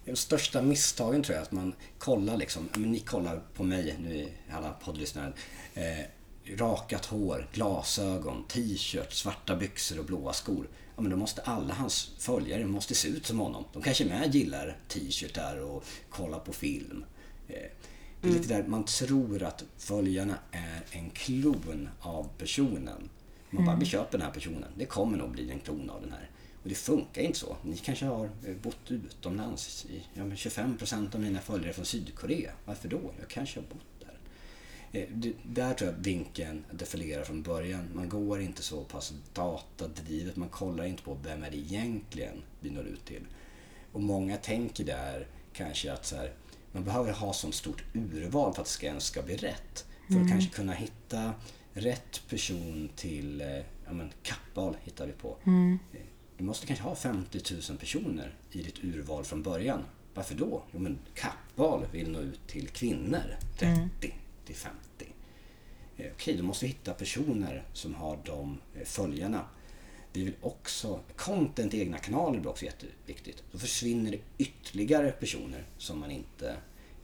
[0.05, 3.97] De största misstagen tror jag är att man kollar liksom, men ni kollar på mig
[3.99, 5.33] nu alla poddlyssnare.
[5.75, 6.05] Eh,
[6.57, 10.69] rakat hår, glasögon, t-shirt, svarta byxor och blåa skor.
[11.01, 13.65] Ja men då måste alla hans följare måste se ut som honom.
[13.73, 17.05] De kanske med gillar t-shirtar och kollar på film.
[17.49, 17.55] Eh,
[18.21, 23.09] det är lite där man tror att följarna är en klon av personen.
[23.51, 24.73] Man bara, vi köper den här personen.
[24.77, 26.31] Det kommer nog bli en klon av den här.
[26.63, 27.57] Och det funkar inte så.
[27.63, 29.87] Ni kanske har eh, bott utomlands.
[29.91, 32.53] I, ja, men 25% av mina följare är från Sydkorea.
[32.65, 33.01] Varför då?
[33.21, 33.89] Jag kanske har bott
[34.92, 35.00] där.
[35.00, 37.88] Eh, där tror jag vinkeln defilerar från början.
[37.94, 40.37] Man går inte så pass datadrivet.
[40.37, 43.22] Man kollar inte på vem är det egentligen vi når ut till.
[43.92, 46.33] Och många tänker där kanske att så här,
[46.72, 49.85] man behöver ha så stort urval för att det ska ens ska bli rätt.
[50.07, 51.33] För att kanske kunna hitta
[51.72, 53.46] rätt person till, eh,
[53.87, 55.37] ja men Kappahl hittar vi på.
[55.92, 56.00] Eh,
[56.38, 59.83] Du måste kanske ha 50 000 personer i ditt urval från början.
[60.14, 60.62] Varför då?
[60.72, 64.12] Jo men Kappahl vill nå ut till kvinnor 30 till
[64.55, 64.79] 50.
[65.97, 69.45] Eh, Okej, då måste vi hitta personer som har de eh, följarna.
[70.13, 73.43] Vi vill också, content i egna kanaler blir också jätteviktigt.
[73.53, 76.57] Då försvinner det ytterligare personer som man inte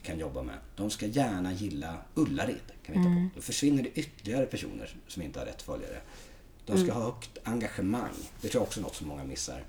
[0.03, 0.59] kan jobba med.
[0.77, 3.29] De ska gärna gilla Ullared, kan vi hitta på.
[3.35, 6.01] Då försvinner det ytterligare personer som inte har rätt följare.
[6.67, 8.15] De ska ha högt engagemang.
[8.41, 9.65] Det tror jag också är något som många missar.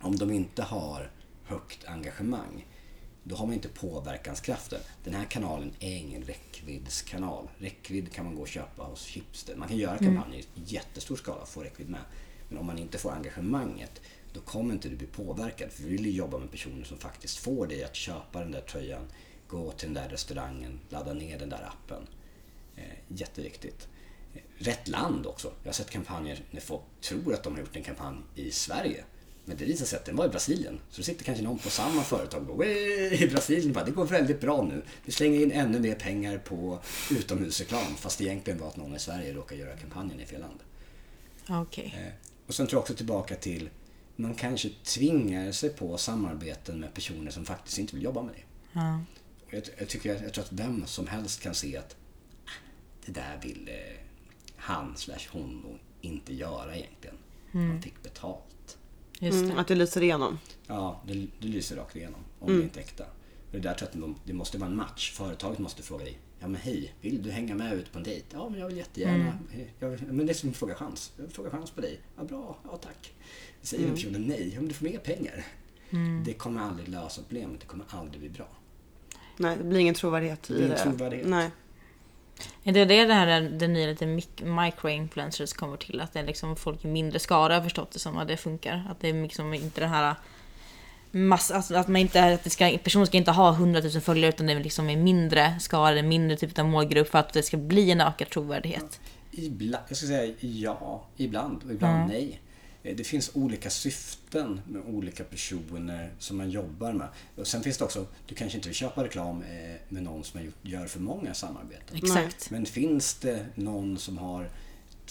[0.00, 1.10] Om de inte har
[1.44, 2.66] högt engagemang,
[3.28, 4.80] då har man inte påverkanskraften.
[5.04, 7.48] Den här kanalen är ingen räckviddskanal.
[7.58, 9.58] Räckvidd kan man gå och köpa hos Schibsted.
[9.58, 12.00] Man kan göra kampanjer i jättestor skala och få räckvidd med.
[12.48, 14.00] Men om man inte får engagemanget,
[14.32, 15.72] då kommer inte du bli påverkad.
[15.72, 18.60] För vi vill ju jobba med personer som faktiskt får dig att köpa den där
[18.60, 19.06] tröjan,
[19.48, 22.06] gå till den där restaurangen, ladda ner den där appen.
[22.76, 23.88] Eh, jätteviktigt.
[24.34, 25.52] Eh, Rätt land också.
[25.62, 29.04] Jag har sett kampanjer när folk tror att de har gjort en kampanj i Sverige.
[29.48, 30.80] Men det visar sig att den var i Brasilien.
[30.90, 34.04] Så sitter kanske någon på samma företag och bara, "Wey, i Brasilien bara, det går
[34.06, 34.82] väldigt bra nu.
[35.04, 36.78] Vi slänger in ännu mer pengar på
[37.10, 37.94] utomhusreklam.
[37.96, 40.60] Fast det egentligen var att någon i Sverige råkar göra kampanjen i fel land.
[41.48, 41.94] Okej.
[42.06, 42.12] Eh,
[42.46, 43.70] Och sen tror jag också tillbaka till,
[44.16, 48.34] man kanske tvingar sig på samarbeten med personer som faktiskt inte vill jobba med.
[48.72, 49.00] Ja.
[49.46, 51.96] Och jag, jag, tycker, jag tror att vem som helst kan se att
[52.44, 52.50] ah,
[53.06, 53.70] det där vill
[54.56, 57.16] han slash hon inte göra egentligen.
[57.52, 58.75] Han fick betalt.
[59.18, 59.60] Just Mm, det.
[59.60, 60.38] att det lyser igenom.
[60.66, 63.04] Ja, det, det lyser rakt igenom om det inte är äkta.
[63.04, 65.12] Och det där tror jag att de, det måste vara en match.
[65.12, 66.18] Företaget måste fråga dig.
[66.40, 68.26] Ja men hej, vill du hänga med ut på en dejt?
[68.32, 69.38] Ja men jag vill jättegärna.
[69.78, 71.12] Jag vill, men det är som att fråga chans.
[71.16, 72.00] Jag vill fråga chans på dig.
[72.16, 73.12] Ja bra, ja tack.
[73.62, 73.94] Säger mm.
[73.94, 75.44] personen nej, ja men du får mer pengar.
[76.24, 78.48] Det kommer aldrig lösa problemet, det kommer aldrig bli bra.
[79.36, 80.82] Nej, det blir ingen trovärdighet i blir det.
[80.82, 81.28] ingen trovärdighet.
[81.28, 81.50] Nej.
[82.64, 86.00] Är det det det här är- den nya lite mic- micro-influencers kommer till?
[86.00, 88.86] Att det är liksom folk i mindre skara har förstått det som att det funkar.
[88.90, 90.14] Att det är liksom inte det här
[91.10, 94.28] mass, alltså att man inte, att det ska, personer ska inte ha 100 000 följare
[94.28, 97.42] utan det är liksom en mindre skara, en mindre typ av målgrupp för att det
[97.42, 99.00] ska bli en ökad trovärdighet.
[99.30, 102.40] Ibland, jag ska säga ja, ibland och ibland nej.
[102.86, 107.08] Eh, Det finns olika syften med olika personer som man jobbar med.
[107.36, 110.38] Och sen finns det också, du kanske inte vill köpa reklam eh, med någon som
[110.40, 111.96] har gjort- gör för många samarbeten.
[111.96, 112.50] Exakt.
[112.50, 114.50] Men finns det någon som har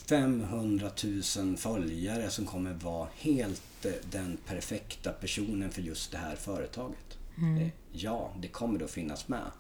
[0.10, 0.92] 500
[1.38, 7.18] 000 följare som kommer vara helt eh, den perfekta personen för just det här företaget?
[7.62, 9.52] Eh, Ja, det kommer då finnas med.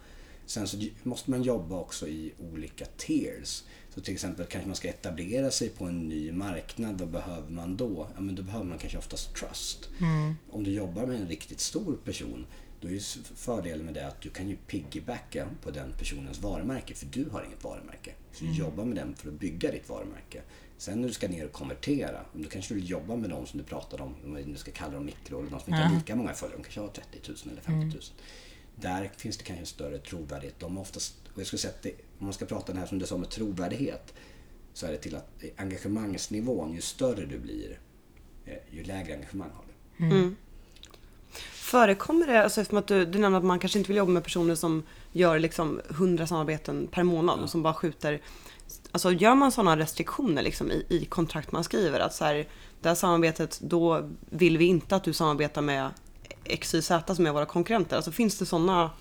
[0.45, 3.63] Sen så måste man jobba också i olika tiers.
[3.96, 7.00] Så till exempel kanske man ska etablera sig på en ny marknad.
[7.00, 8.08] Vad behöver man då?
[8.16, 9.90] Ja, men då behöver man kanske oftast trust.
[10.50, 12.46] Om du jobbar med en riktigt stor person
[12.82, 13.00] då är ju
[13.36, 17.44] fördelen med det att du kan ju piggybacka på den personens varumärke för du har
[17.44, 18.12] inget varumärke.
[18.32, 20.42] Så du jobbar med den för att bygga ditt varumärke.
[20.78, 23.60] Sen när du ska ner och konvertera, då kanske du vill jobba med de som
[23.60, 26.16] du pratade om, om du ska kalla dem mikro, eller de som inte har lika
[26.16, 28.04] många följare, de kanske har 30 000 eller 50 000.
[28.76, 30.60] Där finns det kanske en större trovärdighet.
[30.60, 32.99] De oftast, och jag skulle säga att det, om man ska prata det här som
[32.99, 34.13] du sa med trovärdighet,
[34.73, 37.80] så är det till att engagemangsnivån, ju större du blir,
[38.45, 40.06] eh, ju lägre engagemang har du.
[41.54, 44.23] Förekommer det, alltså eftersom att du, du nämnde att man kanske inte vill jobba med
[44.23, 48.21] personer som gör liksom 100 samarbeten per månad och som bara skjuter.
[48.91, 51.99] Alltså gör man sådana restriktioner liksom i, i kontrakt man skriver?
[51.99, 52.47] Att så här,
[52.82, 55.89] det här samarbetet, då vill vi inte att du samarbetar med
[56.60, 57.95] XYZ som är våra konkurrenter.
[57.95, 58.91] Alltså finns det sådana?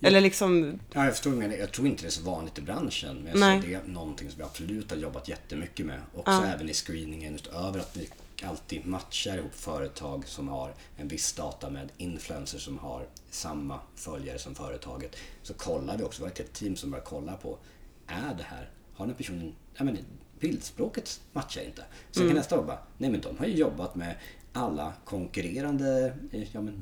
[0.00, 1.56] Eller liksom, Ja, jag förstår menar.
[1.56, 3.16] Jag tror inte det är så vanligt i branschen.
[3.24, 3.62] Men Nej.
[3.66, 6.00] det är någonting som vi absolut har jobbat jättemycket med.
[6.14, 8.08] Också även i screeningen utöver att vi
[8.42, 14.38] alltid matchar ihop företag som har en viss data med influencers som har samma följare
[14.38, 15.16] som företaget.
[15.42, 17.58] Så kollar vi också, vi har ett helt team som bara kollar på,
[18.06, 19.98] är det här, har den här personen, ja men
[20.40, 21.84] bildspråket matchar inte.
[22.10, 24.16] Sen kan nästa år bara, nej men de har ju jobbat med
[24.52, 26.16] alla konkurrerande
[26.52, 26.80] ja, men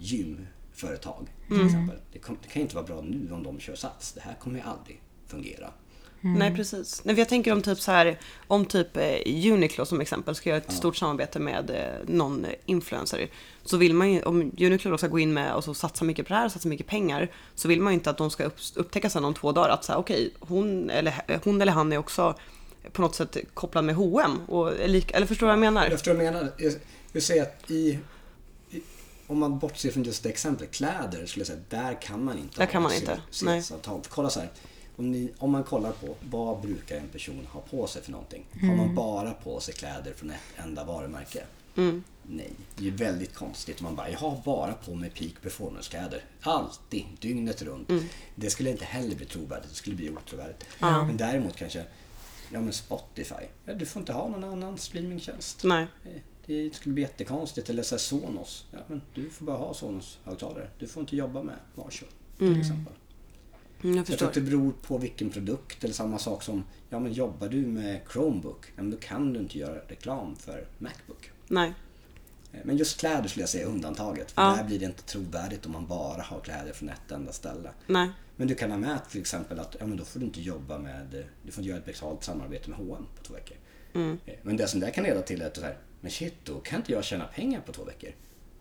[0.76, 1.96] gymföretag till exempel.
[2.12, 4.12] Det, kom, det kan ju inte vara bra nu om de kör sats.
[4.12, 5.70] Det här kommer ju aldrig fungera.
[6.20, 7.04] nej precis.
[7.04, 10.48] Nej, för jag tänker om typ så här, om typ eh, Uniqlo som exempel ska
[10.48, 13.28] göra ett stort samarbete med eh, någon eh, influencer.
[13.64, 16.26] Så vill man ju, om Uniqlo då ska gå in med och så satsa mycket
[16.26, 17.30] på det här, satsa mycket pengar.
[17.54, 19.84] Så vill man ju inte att de ska upp, upptäcka sen om två dagar att
[19.84, 22.34] så här, okej, hon, eller, hon eller han är också
[22.92, 25.82] på något sätt kopplad med H&M och lika, eller förstår du vad jag menar?
[25.82, 26.52] Jag förstår vad du menar.
[26.56, 26.72] Jag
[27.12, 27.98] vill säga att i,
[29.26, 32.58] om man bortser från just det exemplet, kläder, skulle jag säga, där kan man inte
[32.58, 33.20] Där ha kan man inte.
[33.30, 34.50] För Kolla så här,
[34.96, 38.46] om, ni, om man kollar på vad brukar en person ha på sig för någonting?
[38.60, 41.44] Har man bara på sig kläder från ett enda varumärke?
[42.22, 46.24] Nej, det är väldigt konstigt man bara, jag har bara på mig peak performance-kläder.
[46.40, 47.90] Alltid, dygnet runt.
[48.34, 50.66] Det skulle inte heller bli trovärdigt, det skulle bli otrovärdigt.
[50.80, 51.84] Men däremot kanske,
[52.52, 55.64] ja men Spotify, ja, du får inte ha någon annan streamingtjänst.
[55.64, 55.86] Nej.
[56.46, 57.70] Det skulle bli jättekonstigt.
[57.70, 58.66] Eller så Sonos.
[58.72, 60.68] Ja, men du får bara ha Sonos-högtalare.
[60.78, 62.92] Du får inte jobba med Marshall till exempel.
[63.82, 65.84] Mm, jag Jag tror att det beror på vilken produkt.
[65.84, 69.40] Eller samma sak som, ja men jobbar du med Chromebook, ja, men då kan du
[69.40, 71.30] inte göra reklam för Macbook.
[71.48, 71.74] Nej.
[72.52, 74.30] Eh, Men just kläder skulle jag säga är undantaget.
[74.30, 74.56] För Ja.
[74.56, 77.70] där blir det inte trovärdigt om man bara har kläder från ett enda ställe.
[77.86, 78.10] Nej.
[78.36, 80.78] Men du kan ha med till exempel att ja, men då får du inte jobba
[80.78, 83.56] med, du får inte göra ett betalt samarbete med H&M på två veckor.
[83.94, 84.18] Mm.
[84.26, 85.58] Eh, Men det som det kan leda till är att
[86.06, 88.10] men shit, då kan inte jag tjäna pengar på två veckor.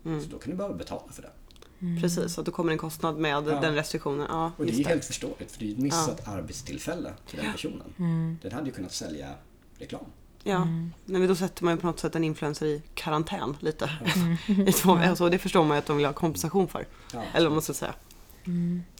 [0.04, 0.20] Mm.
[0.22, 2.00] Så då kan du behöva betala för det.
[2.00, 3.40] Precis, att då kommer en kostnad med Ja.
[3.40, 4.26] den restriktionen.
[4.30, 7.36] Ja, Och det är ju helt förståeligt för det är ju ett missat arbetstillfälle för
[7.36, 8.38] den personen.
[8.42, 9.34] Den hade ju kunnat sälja
[9.78, 10.04] reklam.
[10.42, 13.90] Ja, Nej, men då sätter man ju på något sätt en influencer i karantän lite.
[14.66, 16.86] I två, alltså, det förstår man ju att de vill ha kompensation för.
[17.12, 17.22] Ja.
[17.34, 17.94] Eller vad man ska säga.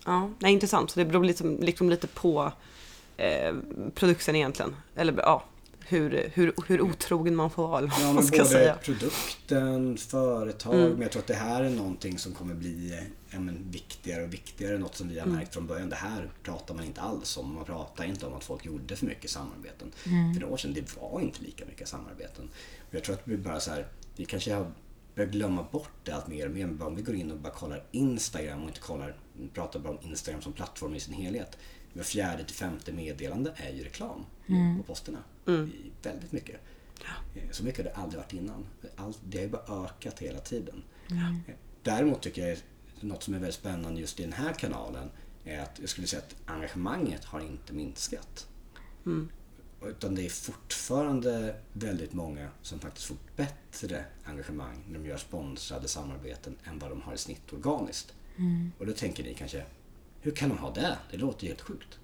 [0.04, 0.90] Ja, nej, intressant.
[0.90, 2.52] Så det beror liksom, liksom lite på
[3.16, 3.54] eh,
[3.94, 4.76] produkten egentligen.
[4.96, 5.44] Eller ja,
[5.88, 7.78] hur, hur, hur otrogen man får vara.
[7.78, 8.72] eller Ja, man ska både säga.
[8.72, 8.78] Mm.
[8.84, 13.70] produkten, företag, men jag tror att det här är någonting som kommer bli ja, men,
[13.70, 14.78] viktigare och viktigare.
[14.78, 15.30] Något som vi Mm.
[15.30, 15.88] har märkt från början.
[15.90, 17.54] Det här pratar man inte alls om.
[17.54, 19.92] Man pratar inte om att folk gjorde för mycket samarbeten.
[20.06, 20.34] Mm.
[20.34, 22.48] För några år sedan, det var inte lika mycket samarbeten.
[22.88, 24.66] Och jag tror att vi bara så här, vi kanske har
[25.14, 26.66] börjat glömma bort det allt mer och mer.
[26.66, 29.16] Men Om vi går in och bara kollar Instagram och inte kollar,
[29.54, 31.58] pratar bara om Instagram som plattform i sin helhet.
[31.96, 34.24] Var fjärde till femte meddelande är ju reklam
[34.78, 35.18] på posterna.
[35.66, 36.60] I väldigt mycket.
[37.34, 38.66] Eh, Så mycket har det aldrig varit innan.
[38.96, 40.82] Allt, det har ju bara ökat hela tiden.
[41.48, 42.58] Eh, Däremot tycker jag
[43.00, 45.10] något som är väldigt spännande just i den här kanalen
[45.44, 48.46] är att jag skulle säga att engagemanget har inte minskat.
[49.86, 55.88] Utan det är fortfarande väldigt många som faktiskt får bättre engagemang när de gör sponsrade
[55.88, 58.14] samarbeten än vad de har i snitt organiskt.
[58.78, 59.64] Och då tänker ni kanske,
[60.20, 60.98] hur kan de ha det?
[61.10, 61.98] Det låter ju helt sjukt.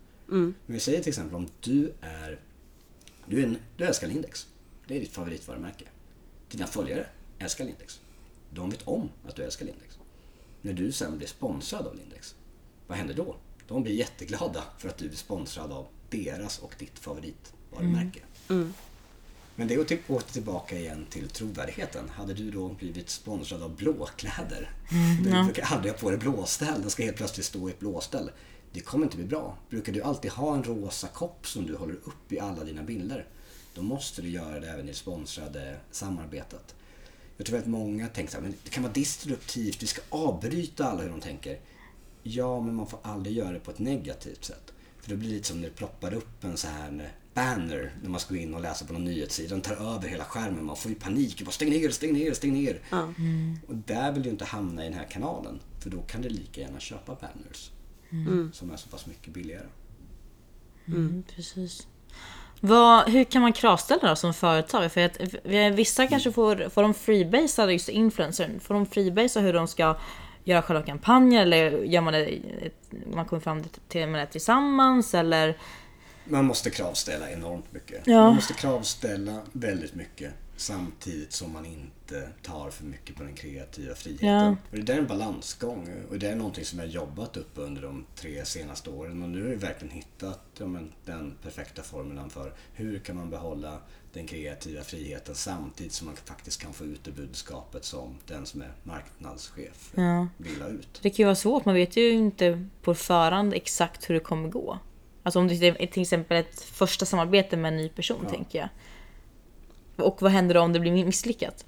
[0.67, 2.41] Men vi säger till exempel om du är,
[3.27, 4.47] du, är en, du älskar Lindex.
[4.87, 5.85] Det är ditt favoritvarumärke.
[6.51, 7.07] Dina följare
[7.39, 8.01] älskar Lindex.
[8.51, 9.99] De vet om att du älskar Lindex.
[10.63, 12.35] När du sen blir sponsrad av Lindex,
[12.87, 13.37] vad händer då?
[13.69, 18.21] De blir jätteglada för att du är sponsrad av deras och ditt favoritvarumärke.
[19.63, 22.09] Men det att typ gå tillbaka igen till trovärdigheten.
[22.09, 24.71] Hade du då blivit sponsrad av blåkläder,
[25.25, 28.31] du brukar aldrig ha på dig blåställ, den ska helt plötsligt stå i ett blåställ.
[28.73, 29.59] Det kommer inte bli bra.
[29.71, 33.27] Brukar du alltid ha en rosa kopp som du håller upp i alla dina bilder,
[33.75, 36.75] då måste du göra det även i det sponsrade samarbetet.
[37.37, 41.11] Jag tror att många tänker men det kan vara disruptivt, vi ska avbryta alla hur
[41.11, 41.61] de tänker.
[42.23, 44.73] Ja, men man får aldrig göra det på ett negativt sätt.
[45.01, 48.21] För det blir lite som när det ploppar upp en så här banner när man
[48.21, 49.49] ska gå in och läsa på någon nyhetssida.
[49.49, 50.65] Den tar över hela skärmen.
[50.65, 51.43] Man får ju panik.
[51.43, 52.81] Bara, stäng ner, stäng ner, stäng ner.
[53.67, 55.61] Och där vill du inte hamna i den här kanalen.
[55.81, 57.71] För då kan du lika gärna köpa banners.
[58.53, 59.67] Som är så pass mycket billigare.
[60.87, 61.87] Mm, precis.
[62.61, 64.93] Vad, hur kan man kravställa då som företag?
[64.93, 65.19] För att
[65.75, 69.97] vissa kanske får, får de freebasea just influencern, får de freebasea hur de ska
[70.45, 72.39] göra själva kampanjer eller gör man det,
[73.15, 75.59] man kommer fram till det tillsammans eller?
[76.25, 78.07] Man måste kravställa enormt mycket.
[78.07, 78.21] Ja.
[78.23, 80.35] Man måste kravställa väldigt mycket.
[80.57, 84.29] Samtidigt som man inte tar för mycket på den kreativa friheten.
[84.29, 84.57] Ja.
[84.71, 87.83] Och det där är en balansgång och det är någonting som jag jobbat upp under
[87.83, 92.31] de tre senaste åren och nu har vi verkligen hittat ja, men, den perfekta formulan
[92.31, 93.79] för hur kan man behålla
[94.13, 98.63] den kreativa friheten samtidigt som man faktiskt kan få ut det budskapet som den som
[98.63, 100.29] är marknadschef Ja.
[100.37, 100.99] vill ha ut.
[101.03, 104.49] Det kan ju vara svårt, man vet ju inte på förhand exakt hur det kommer
[104.49, 104.79] gå.
[105.23, 108.31] Alltså om det är till exempel ett första samarbete med en ny person, Ja.
[108.31, 108.69] tänker jag.
[110.07, 111.65] Och vad händer då om det blir misslyckat?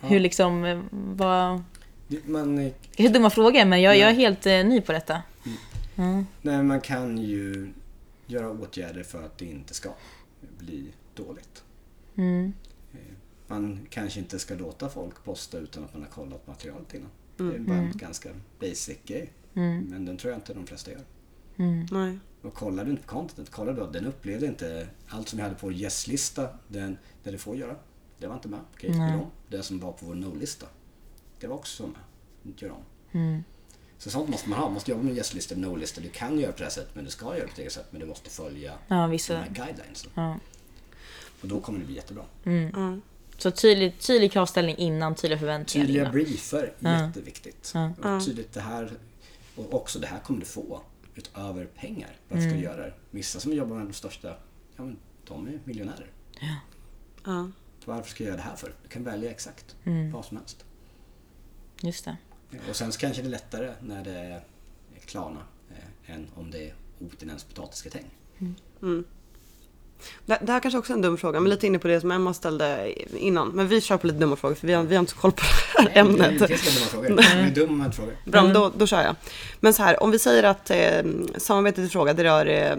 [0.00, 1.62] Hur liksom, eh, vad...
[2.08, 4.92] Det- Man, eh, Det är dumma frågor, men jag, jag är helt eh, ny på
[4.92, 5.22] detta.
[6.42, 7.72] nej, man kan ju
[8.26, 9.90] göra åtgärder för att det inte ska
[10.58, 11.62] bli dåligt.
[12.16, 12.52] Mm.
[12.92, 12.98] Eh,
[13.46, 17.08] Man kanske inte ska låta folk posta utan att man har kollat materialet innan.
[17.36, 18.28] Det är bara en ganska
[18.60, 19.32] basic grej.
[19.52, 21.00] Men den tror jag inte de flesta gör.
[21.90, 22.18] Nej.
[22.44, 25.42] Och kollar du inte på contentet, kollar du att den upplevde inte allt som vi
[25.42, 25.70] hade på
[26.68, 27.76] den, det du får göra.
[28.18, 28.60] Det var inte med.
[28.74, 29.30] Okej, gör om.
[29.48, 30.66] Det som var på vår no-lista,
[31.40, 32.54] det var också med.
[32.58, 33.44] Gör om.
[33.98, 34.66] Så sånt måste man ha.
[34.66, 36.02] Man måste jobba med gästlistor, no-listor.
[36.02, 37.92] Du kan göra på det här sättet, men du ska göra på det här sättet.
[37.92, 39.36] Men du måste följa Ja, de vissa.
[39.36, 40.10] här guidelinesen.
[40.14, 40.38] Ja.
[41.42, 42.24] Och då kommer det bli jättebra.
[42.72, 42.96] Ja.
[43.38, 47.06] Så tydlig, tydlig kravställning innan, tydliga förväntningar Tydliga briefer, Ja.
[47.06, 47.70] jätteviktigt.
[47.74, 47.92] Ja.
[48.16, 48.92] Och tydligt det här,
[49.56, 50.80] och också det här kommer du få
[51.14, 52.16] utöver pengar.
[52.30, 52.42] Mm.
[52.42, 52.94] ska du göra det?
[53.10, 54.28] Vissa som jobbar med de största,
[54.76, 56.10] ja men de är miljonärer.
[57.24, 57.50] Ja.
[57.84, 58.74] Varför ska jag göra det här för?
[58.82, 60.12] Du kan välja exakt Mm.
[60.12, 60.64] vad som helst.
[61.82, 62.16] Just det.
[62.68, 64.42] Och sen så kanske det är lättare när det är
[65.04, 68.04] Klarna eh, än om det är Otinens potatisgratäng.
[70.26, 72.10] Det, det här kanske också är en dum fråga, men lite inne på det som
[72.10, 73.48] Emma ställde innan.
[73.48, 75.32] Men vi kör på lite dumma frågor för vi har, vi har inte så koll
[75.32, 75.42] på
[75.76, 76.38] det här ämnet.
[76.38, 77.16] Det finns dumma frågor.
[77.16, 78.16] Det är dumma frågor.
[78.24, 79.16] Bra, men då, då kör jag.
[79.60, 81.02] Men så här, om vi säger att eh,
[81.36, 82.76] samarbetet i fråga, det rör eh,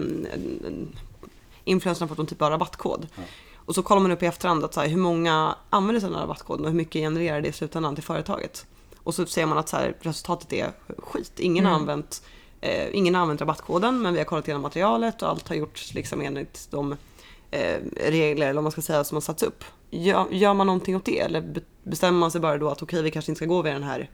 [1.64, 3.06] influencerna på att de typ har rabattkod.
[3.14, 3.22] Ja.
[3.66, 6.10] Och så kollar man upp i efterhand att så här, hur många använder sig av
[6.10, 8.66] den här rabattkoden och hur mycket genererar det i slutändan till företaget.
[9.02, 11.32] Och så ser man att så här, resultatet är skit.
[11.36, 12.22] Ingen, har använt,
[12.60, 15.94] eh, ingen har använt rabattkoden men vi har kollat igenom materialet och allt har gjorts
[15.94, 16.96] liksom enligt de
[17.96, 19.64] regler eller man ska säga som har satts upp.
[19.90, 23.02] Gör, gör man någonting åt det eller be- bestämmer man sig bara då att okej
[23.02, 24.10] vi kanske inte ska gå via den här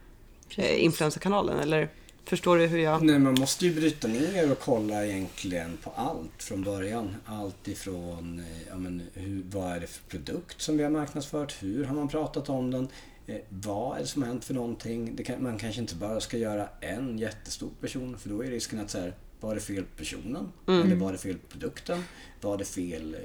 [0.56, 1.88] eh, influencerkanalen eller
[2.24, 3.02] förstår du hur jag...
[3.02, 7.16] Nej, man måste ju bryta ner och kolla egentligen på allt från början.
[7.26, 11.54] Allt ifrån eh, ja, men, hur, vad är det för produkt som vi har marknadsfört?
[11.60, 12.88] Hur har man pratat om den?
[13.26, 15.16] Eh, vad är det som har hänt för någonting?
[15.16, 18.80] Det kan, man kanske inte bara ska göra en jättestor person för då är risken
[18.80, 20.52] att så här, var det fel på personen?
[20.84, 22.04] Eller var det fel på produkten?
[22.40, 23.20] Var det fel eh,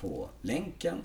[0.00, 0.98] på länken?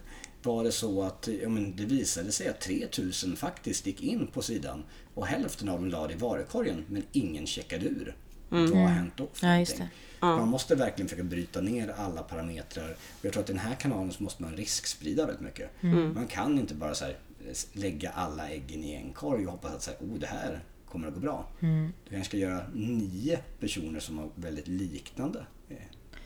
[0.43, 4.41] Var det så att ja, men det visade sig att 3000 faktiskt gick in på
[4.41, 4.84] sidan
[5.14, 8.16] och hälften av dem la det i varukorgen men ingen checkade ur.
[8.50, 9.28] Vad har hänt då?
[9.41, 10.38] Ja, någonting?
[10.39, 12.89] Man måste verkligen försöka bryta ner alla parametrar.
[12.91, 15.70] Och jag tror att i den här kanalen så måste man risksprida väldigt mycket.
[16.16, 17.18] Man kan inte bara så här,
[17.48, 20.60] eh, lägga alla äggen i en korg och hoppas att så här, oh, det här
[20.92, 21.48] kommer att gå bra.
[21.60, 25.78] Du kanske ska göra nio personer som har väldigt liknande eh,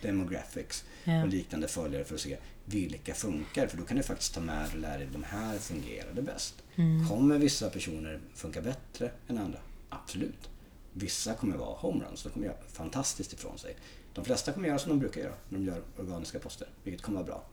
[0.01, 1.21] demographics Ja.
[1.23, 3.67] och liknande följare för att se vilka funkar.
[3.67, 6.63] För då kan du faktiskt ta med och lära dig de här fungerade bäst.
[7.09, 9.59] Kommer vissa personer funka bättre än andra?
[9.89, 10.49] Absolut.
[10.93, 13.75] Vissa kommer vara homeruns, de kommer göra fantastiskt ifrån sig.
[14.13, 17.17] De flesta kommer göra som de brukar göra när de gör organiska poster, vilket kommer
[17.19, 17.43] vara bra.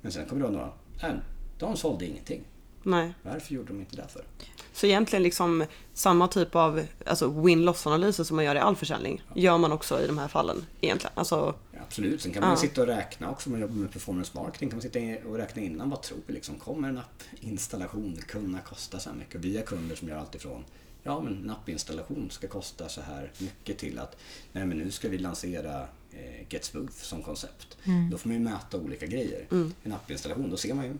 [0.00, 0.72] Men sen kommer det vara några,
[1.02, 1.20] nej,
[1.58, 2.42] de sålde ingenting.
[2.82, 3.14] Nej.
[3.22, 4.24] Varför gjorde de inte det för?
[4.72, 5.64] Så egentligen liksom
[5.94, 10.06] samma typ av alltså win-loss-analyser som man gör i all försäljning gör man också i
[10.06, 11.12] de här fallen egentligen.
[11.16, 12.56] Alltså, Ja, absolut, sen kan man Ja.
[12.56, 13.48] sitta och räkna också.
[13.48, 15.90] Om man jobbar med performance marketing kan man sitta och räkna innan.
[15.90, 16.54] Vad tror vi liksom?
[16.58, 19.34] Kommer en appinstallation kunna kosta så här mycket?
[19.34, 20.64] Och vi har kunder som gör allt ifrån
[21.04, 24.16] Ja, men en appinstallation ska kosta så här mycket till att
[24.52, 25.80] Nej, men nu ska vi lansera
[26.12, 27.76] eh, Get Smooth som koncept.
[28.10, 29.46] Då får man ju mäta olika grejer.
[29.82, 30.94] En appinstallation, då ser man ju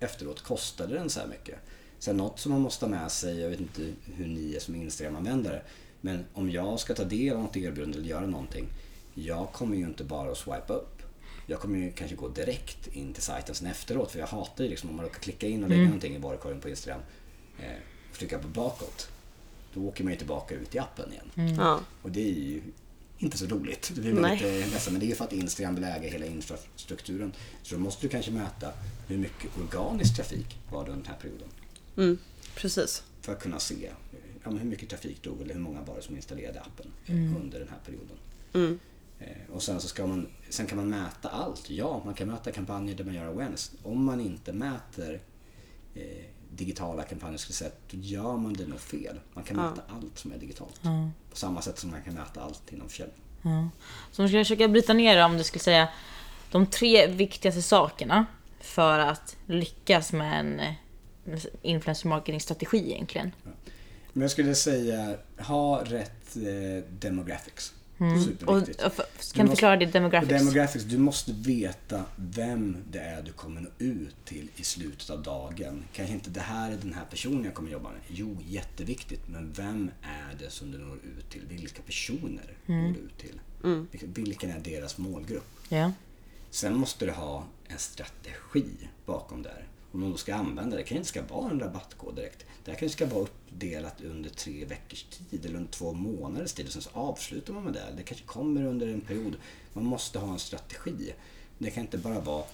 [0.00, 1.58] efteråt, kostade den så här mycket?
[1.98, 4.74] Sen något som man måste ha med sig, jag vet inte hur ni är som
[4.74, 5.62] Instagram-användare,
[6.00, 8.66] men om jag ska ta del av något erbjudande eller göra någonting,
[9.14, 11.02] jag kommer ju inte bara att swipa upp.
[11.46, 14.70] Jag kommer ju kanske gå direkt in till sajten sen efteråt, för jag hatar ju
[14.70, 17.00] liksom om man råkar klicka in och lägga någonting i varukorgen på Instagram
[17.58, 17.76] eh,
[18.10, 19.08] och trycka på bakåt.
[19.74, 21.54] Då åker man ju tillbaka ut i appen igen.
[21.58, 21.80] ja.
[22.02, 22.62] Och det är ju
[23.18, 23.92] inte så roligt.
[23.94, 24.92] Det blir man lite ledsen.
[24.92, 27.32] Men det är ju för att Instagram vill äga hela infrastrukturen.
[27.62, 28.72] Så då måste du kanske mäta
[29.08, 31.48] hur mycket organisk trafik var det under den här perioden.
[31.96, 32.18] Mm,
[32.54, 33.02] precis.
[33.20, 33.90] För att kunna se
[34.44, 37.58] ja, hur mycket trafik drog eller hur många var det som installerade appen eh, under
[37.58, 38.16] den här perioden.
[38.52, 38.78] Mm.
[39.20, 41.70] Eh, Och sen, så ska man, sen kan man mäta allt.
[41.70, 43.72] Ja, man kan mäta kampanjer där man gör awareness.
[43.82, 45.20] Om man inte mäter
[45.94, 46.24] eh,
[46.56, 49.20] digitala kampanjer skulle säga, då gör man det nog fel.
[49.34, 49.70] Man kan Ja.
[49.70, 50.80] mäta allt som är digitalt.
[50.82, 51.10] Ja.
[51.30, 53.18] På samma sätt som man kan mäta allt inom försäljning.
[53.42, 53.68] Ja.
[54.12, 55.88] Så om du skulle försöka bryta ner om du skulle säga
[56.50, 58.26] de tre viktigaste sakerna
[58.60, 63.32] för att lyckas med en eh, influencer marketing strategi egentligen?
[64.12, 67.72] Men jag skulle säga, ha rätt eh, demographics.
[67.98, 68.14] Mm.
[68.14, 68.82] Och, Superviktigt.
[68.82, 70.32] och, för- kan du förklara det Och demographics?
[70.40, 75.22] demographics, du måste veta vem det är du kommer nå ut till i slutet av
[75.22, 75.84] dagen.
[75.92, 78.00] Kanske inte det här är den här personen jag kommer jobba med.
[78.08, 79.28] Jo, jätteviktigt.
[79.28, 81.42] Men vem är det som du når ut till?
[81.48, 83.40] Vilka personer når du ut till?
[83.90, 85.46] Vilka- Vilken är deras målgrupp?
[85.68, 85.92] Ja.
[86.50, 88.64] Sen måste du ha en strategi
[89.06, 89.64] bakom där.
[89.92, 92.46] Om någon ska använda det, det kanske inte ska vara en rabattkod direkt.
[92.64, 96.66] Det här kanske ska vara uppdelat under tre veckors tid eller under två månaders tid
[96.66, 97.84] och sen så avslutar man med det.
[97.96, 99.36] Det kanske kommer under en period.
[99.72, 101.12] Man måste ha en strategi.
[101.58, 102.44] Det kan inte bara vara,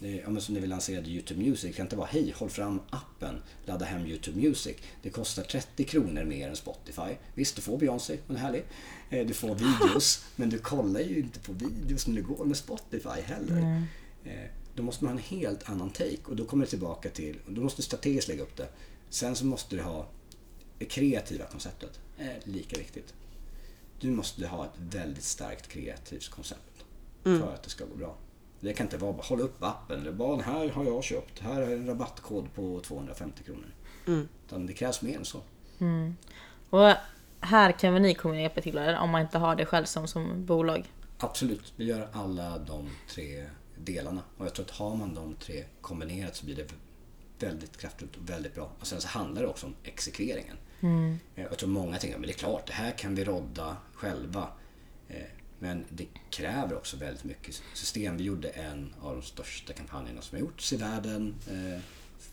[0.00, 2.50] eh, ja, men som när vi lanserade YouTube Music, det kan inte vara hej, håll
[2.50, 3.34] fram appen,
[3.66, 4.76] ladda hem YouTube Music.
[5.02, 7.16] Det kostar 30 kronor mer än Spotify.
[7.34, 8.64] Visst, du får Beyoncé, hon är härlig.
[9.10, 12.56] Eh, Du får videos, men du kollar ju inte på videos när du går med
[12.56, 13.82] Spotify heller.
[14.24, 14.44] Eh,
[14.78, 17.52] Då måste man ha en helt annan take och då kommer det tillbaka till, och
[17.52, 18.68] då måste du strategiskt lägga upp det.
[19.08, 20.06] Sen så måste du ha
[20.78, 23.14] det kreativa konceptet, är lika viktigt.
[24.00, 26.84] Du måste ha ett väldigt starkt kreativt koncept
[27.22, 28.16] för att det ska gå bra.
[28.60, 31.60] Det kan inte vara bara hålla upp appen eller bara här har jag köpt, här
[31.60, 33.74] är en rabattkod på 250 kronor.
[34.46, 35.40] Utan det krävs mer än så.
[36.70, 36.94] Och
[37.40, 38.98] här kan väl ni komma och hjälpa till eller?
[38.98, 40.92] om man inte har det själv som, som bolag?
[41.18, 43.46] Absolut, vi gör alla de tre
[43.84, 44.22] delarna.
[44.36, 46.66] Och jag tror att har man de tre kombinerat så blir det
[47.46, 48.72] väldigt kraftfullt och väldigt bra.
[48.80, 50.56] Och sen så handlar det också om exekveringen.
[51.34, 54.48] Eh, Jag tror många tänker att det är klart, det här kan vi rodda själva.
[55.08, 55.22] Eh,
[55.58, 58.16] Men det kräver också väldigt mycket system.
[58.16, 61.80] Vi gjorde en av de största kampanjerna som har gjorts i världen eh,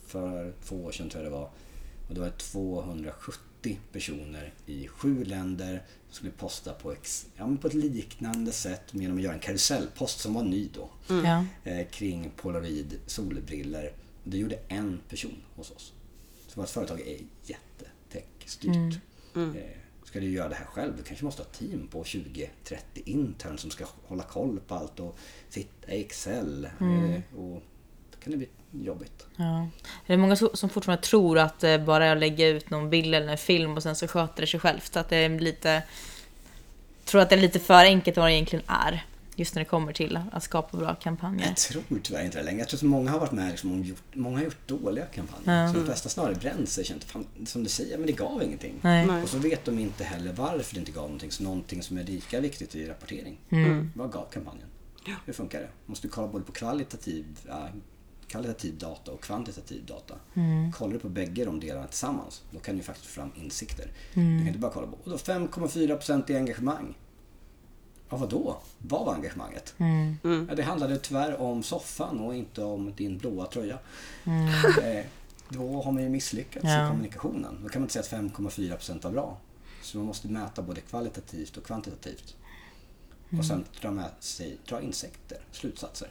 [0.07, 1.49] för två år sedan tror jag det var.
[2.07, 3.39] Och det var 270
[3.91, 9.17] personer i sju länder som skulle posta på, ex, ja, på ett liknande sätt genom
[9.17, 10.89] att göra en karusellpost som var ny då.
[11.07, 11.45] Ja.
[11.63, 13.91] Eh, kring Polaroid solbriller.
[14.23, 15.93] Det gjorde en person hos oss.
[16.47, 18.99] Så vårt företag är jättetech-styrt.
[19.35, 22.77] Eh, ska du göra det här själv, du kanske måste ha ett team på 20-30
[23.05, 25.17] intern som ska hålla koll på allt och
[25.49, 26.65] sitta i Excel.
[26.65, 27.63] Eh, och
[28.11, 28.47] då kan det bli
[28.83, 29.25] jobbigt.
[29.35, 29.67] Ja.
[30.07, 33.31] Det är många so- som fortfarande tror att bara jag lägger ut någon bild eller
[33.31, 34.95] en film och sen så sköter det sig självt.
[34.95, 35.83] Att det är lite...
[37.05, 39.05] Tror att det är lite för enkelt vad det egentligen är.
[39.37, 41.47] Just när det kommer till att skapa bra kampanjer.
[41.47, 42.59] Jag tror tyvärr inte det längre.
[42.59, 45.63] Jag tror att många har varit med liksom, och gjort, många har gjort dåliga kampanjer.
[45.63, 45.73] Ja.
[45.73, 46.85] Så de flesta snarare bränt sig.
[46.85, 48.73] Känt, fan, som du säger, men det gav ingenting.
[48.81, 49.23] Nej.
[49.23, 51.31] Och så vet de inte heller varför det inte gav någonting.
[51.31, 53.37] Så någonting som är lika viktigt i rapportering.
[53.93, 54.67] Vad gav kampanjen?
[55.25, 55.69] Hur funkar det?
[55.85, 57.69] Måste du kolla både på kvalitativ, ja,
[58.27, 60.15] kvalitativ data och kvantitativ data.
[60.73, 63.85] Kollar du på bägge de delarna tillsammans, då kan du faktiskt få fram insikter.
[64.13, 66.97] Du kan inte bara kolla på, och då 5,4% i engagemang.
[68.09, 68.57] Ja, vadå?
[68.77, 69.73] Vad var engagemanget?
[70.49, 73.79] Ja, det handlade tyvärr om soffan och inte om din blåa tröja.
[74.83, 75.05] Eh,
[75.49, 76.85] då har man ju misslyckats Ja.
[76.85, 77.59] i kommunikationen.
[77.63, 79.37] Då kan man inte säga att 5,4% var bra.
[79.81, 82.35] Så man måste mäta både kvalitativt och kvantitativt.
[83.39, 86.07] Och sen dra, med sig, dra insekter, slutsatser.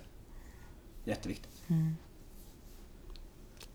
[1.05, 1.63] Jätteviktigt.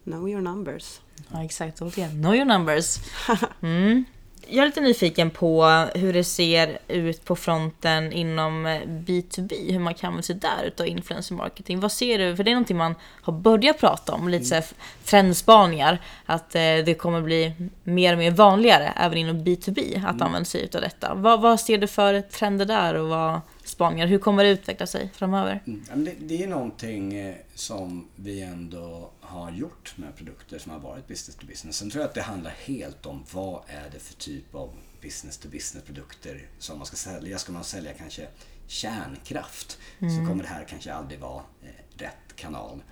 [0.03, 0.99] Know your numbers.
[1.31, 1.81] Ja, exakt.
[1.81, 2.97] Återigen, know your numbers.
[3.61, 4.05] Mm.
[4.47, 5.65] Jag är lite nyfiken på
[5.95, 10.63] hur det ser ut på fronten inom eh, B2B, hur man kan använda sig där
[10.63, 11.79] utav influencer marketing.
[11.79, 12.35] Vad ser du?
[12.35, 14.65] För det är någonting man har börjat prata om, lite så här
[15.05, 16.01] trendspaningar.
[16.25, 17.53] Att eh, det kommer bli
[17.83, 21.13] mer och mer vanligare även inom B2B att använda sig utav detta.
[21.13, 24.07] Vad, vad ser du för trender där och vad spaningar?
[24.07, 25.63] Hur kommer det utveckla sig framöver?
[25.67, 26.05] Mm.
[26.05, 31.07] Det, det är någonting eh, som vi ändå har gjort med produkter som har varit
[31.07, 31.77] business to business.
[31.77, 35.37] Sen tror jag att det handlar helt om vad är det för typ av business
[35.37, 37.37] to business produkter som man ska sälja.
[37.37, 38.27] Ska man sälja kanske
[38.67, 42.83] kärnkraft så kommer det här kanske aldrig vara eh, rätt kanal.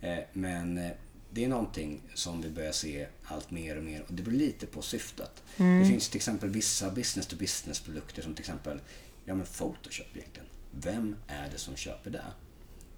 [0.00, 0.90] Eh, men
[1.30, 4.66] det är någonting som vi börjar se allt mer och mer och det beror lite
[4.66, 5.42] på syftet.
[5.56, 8.80] Det finns till exempel vissa business to business produkter som till exempel
[9.30, 10.48] ja, men Photoshop egentligen.
[10.70, 12.24] Vem är det som köper det?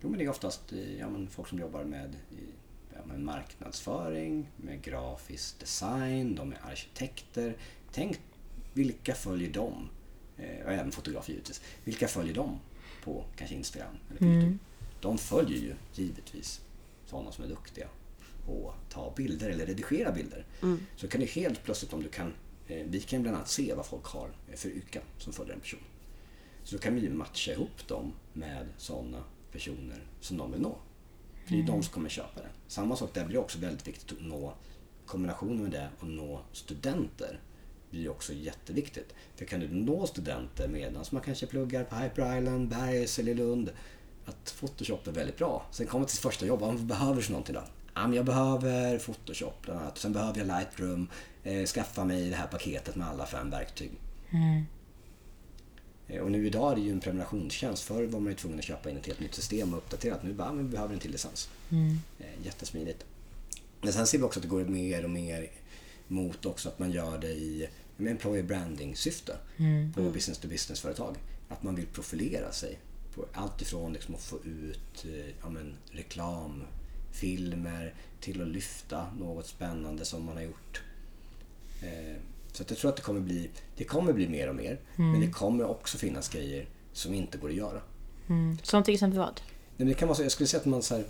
[0.01, 2.16] Jo, men det är oftast eh, ja, men folk som jobbar med,
[2.95, 7.57] ja, med marknadsföring, med grafisk design, de är arkitekter.
[7.93, 8.20] Tänk
[8.72, 9.89] vilka följer dem?
[10.39, 11.62] Eh, och även fotografer givetvis.
[11.85, 12.61] Vilka följer dem
[13.05, 14.59] på kanske Instagram eller på Youtube?
[15.01, 16.61] De följer ju givetvis
[17.07, 17.89] sådana som är duktiga
[18.47, 20.47] på att ta bilder eller redigera bilder.
[20.97, 22.33] Så kan du helt plötsligt om du kan,
[22.68, 25.80] eh, vi kan bland annat se vad folk har för yrken som följer en person.
[26.64, 30.76] Så då kan vi ju matcha ihop dem med sådana personer som de vill nå.
[31.44, 32.48] För det är de som kommer köpa det.
[32.66, 34.54] Samma sak där blir också väldigt viktigt att nå
[35.06, 37.40] kombinationen med det och nå studenter
[37.90, 39.14] blir också jätteviktigt.
[39.36, 43.70] För kan du nå studenter medan man kanske pluggar på Hyper Island, Bergs eller Lund
[44.24, 45.66] att Photoshop är väldigt bra.
[45.70, 47.62] Sen kommer till första jobb, vad behöver du någonting då?
[47.94, 49.98] Ja, men jag behöver Photoshop bland annat.
[49.98, 51.08] Sen behöver jag Lightroom.
[51.42, 53.90] Eh, skaffa mig det här paketet med alla fem verktyg.
[54.30, 54.62] Eh,
[56.20, 57.82] Och nu idag är det ju en prenumerationstjänst.
[57.82, 60.16] Förr var man ju tvungen att köpa in ett helt nytt system och uppdatera.
[60.22, 61.48] Nu bara, men vi behöver en till licens.
[62.18, 63.04] Eh, Jättesmidigt.
[63.80, 65.50] Men sen ser vi också att det går mer och mer
[66.08, 69.36] mot också att man gör det i med employer branding syfte
[69.94, 71.16] på business to business företag.
[71.48, 72.78] Att man vill profilera sig.
[73.14, 76.62] På allt ifrån liksom att få ut eh, ja, men, reklam,
[77.12, 80.82] filmer till att lyfta något spännande som man har gjort.
[81.82, 82.16] Eh,
[82.53, 84.80] Så jag tror att det kommer bli, det kommer bli mer och mer.
[84.96, 87.80] Men det kommer också finnas grejer som inte går att göra.
[88.28, 88.59] Mm.
[88.62, 89.40] Som till exempel vad?
[89.76, 91.05] Nej, det kan vara så, jag skulle säga att man så här,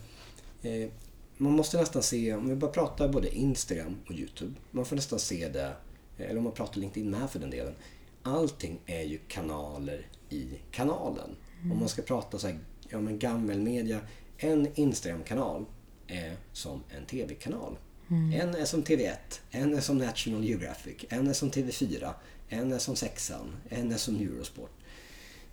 [0.63, 0.89] eh,
[1.37, 5.19] man måste nästan se, om vi bara pratar både Instagram och YouTube, man får nästan
[5.19, 5.73] se det,
[6.19, 7.75] eh, eller om man pratar LinkedIn med för den delen.
[8.23, 11.37] Allting är ju kanaler i kanalen.
[11.73, 14.01] Om man ska prata så här, ja men gammelmedia,
[14.39, 15.65] en Instagram-kanal
[16.07, 17.77] är som en TV-kanal.
[18.13, 19.17] En är som TV1,
[19.51, 22.13] en är som National Geographic, en är som TV4,
[22.49, 24.71] en är som Sexan, en är som Eurosport.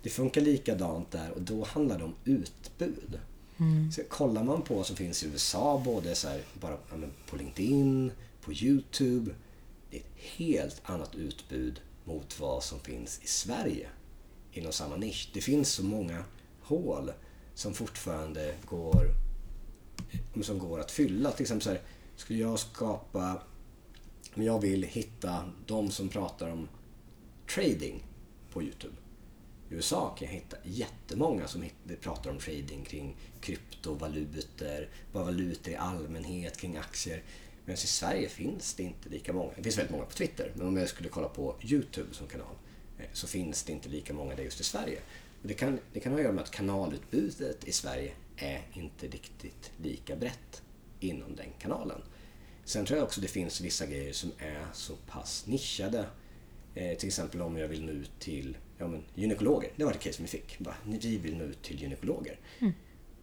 [0.02, 3.18] Det funkar likadant där och då handlar det om utbud.
[3.92, 6.76] Så kollar man på vad som finns i USA, både så här, bara
[7.30, 9.34] på LinkedIn, på YouTube.
[9.90, 13.88] Det är ett helt annat utbud mot vad som finns i Sverige
[14.52, 15.30] inom samma nisch.
[15.34, 16.24] Det finns så många
[16.60, 17.12] hål
[17.54, 19.14] som fortfarande går,
[20.42, 21.30] som går att fylla.
[21.30, 21.80] Till exempel så här,
[22.20, 23.42] skulle jag skapa,
[24.34, 26.68] om jag vill hitta de som pratar om
[27.54, 28.02] trading
[28.52, 28.94] på YouTube.
[29.70, 31.64] I USA kan jag hitta jättemånga som
[32.00, 37.22] pratar om trading kring kryptovalutor, bara valutor i allmänhet, kring aktier.
[37.64, 39.52] Men i Sverige finns det inte lika många.
[39.56, 42.54] Det finns väldigt många på Twitter, men om jag skulle kolla på YouTube som kanal
[42.98, 44.98] eh, så finns det inte lika många där just i Sverige.
[45.42, 49.06] Och det, kan, det kan ha att göra med att kanalutbudet i Sverige är inte
[49.06, 50.62] riktigt lika brett
[51.00, 52.02] inom den kanalen.
[52.70, 56.06] Sen tror jag också det finns vissa grejer som är så pass nischade.
[56.74, 59.70] Eh, till exempel om jag vill nå ut till ja, men, gynekologer.
[59.76, 60.58] Det var ett case vi fick.
[60.58, 62.38] Bara, vi vill nå ut till gynekologer.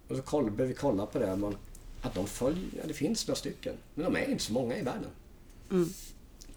[0.08, 1.36] Och så koll, behöver vi kolla på det.
[1.36, 1.58] Man,
[2.02, 3.76] att de följer, ja, det finns några stycken.
[3.96, 5.10] Men de är inte så många i världen.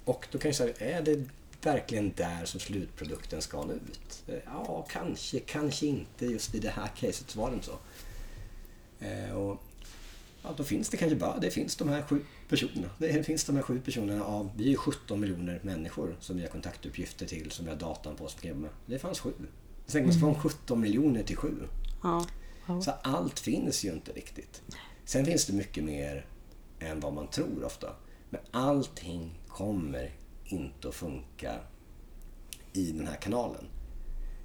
[0.04, 1.24] Och då kan jag säga, är det
[1.62, 4.22] verkligen där som slutprodukten ska nå ut?
[4.28, 6.26] Eh, Ja, kanske, kanske inte.
[6.26, 7.78] Just i det här caset så var det inte så.
[9.04, 9.62] Eh, och,
[10.42, 12.90] ja, då finns det kanske bara, det finns de här sju personerna.
[12.98, 16.48] Det finns de här sju personerna av, vi är 17 miljoner människor som vi har
[16.48, 18.70] kontaktuppgifter till, som vi har datan på som med.
[18.86, 19.32] Det fanns sju.
[19.86, 21.54] Tänk man från 17 miljoner till sju.
[22.02, 22.26] Ja.
[22.82, 24.62] Så allt finns ju inte riktigt.
[25.04, 26.26] Sen finns det mycket mer
[26.78, 27.94] än vad man tror ofta.
[28.30, 31.54] Men allting kommer inte att funka
[32.72, 33.64] i den här kanalen.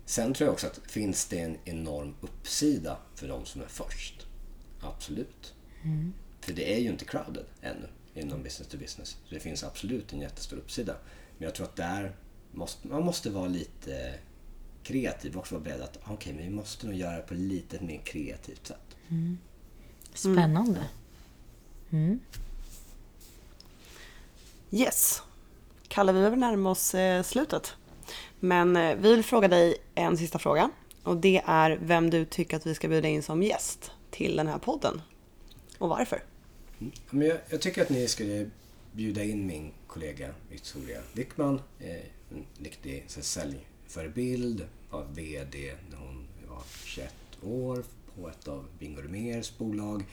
[0.05, 4.27] Sen tror jag också att finns det en enorm uppsida för de som är först.
[4.81, 5.53] Absolut.
[6.45, 9.09] För det är ju inte crowded ännu inom business to business.
[9.09, 10.95] Så det finns absolut en jättestor uppsida.
[11.37, 12.15] Men jag tror att där
[12.51, 14.13] måste man måste vara lite
[14.83, 17.81] kreativ och också vara beredd att okej, men vi måste nog göra det på lite
[17.81, 18.95] mer kreativt sätt.
[20.13, 20.79] Spännande.
[24.71, 25.21] Yes.
[25.87, 27.75] Kalle, vi behöver närma oss eh, slutet.
[28.39, 30.69] Men eh, vi vill fråga dig en sista fråga.
[31.03, 34.47] Och det är vem du tycker att vi ska bjuda in som gäst till den
[34.47, 35.01] här podden.
[35.77, 36.23] Och varför?
[36.79, 36.91] Mm.
[37.09, 38.49] Men jag, jag tycker att ni skulle
[38.91, 41.61] bjuda in min kollega Victoria Wickman.
[41.79, 41.95] Eh,
[42.31, 44.67] en riktig så här, säljförebild.
[44.89, 47.13] Var VD när hon var 21
[47.43, 47.83] år
[48.15, 50.03] på ett av Bingo Rimérs bolag.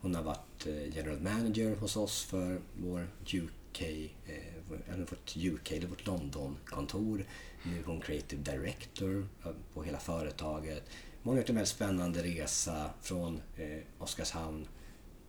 [0.00, 5.86] Hon har varit eh, general manager hos oss för vår UK, eh, vårt UK, eller
[5.86, 7.24] vårt London-kontor.
[7.62, 9.28] Nu är hon creative director
[9.74, 10.82] på hela företaget.
[11.22, 14.66] Hon har gjort en väldigt spännande resa från eh, Oskarshamn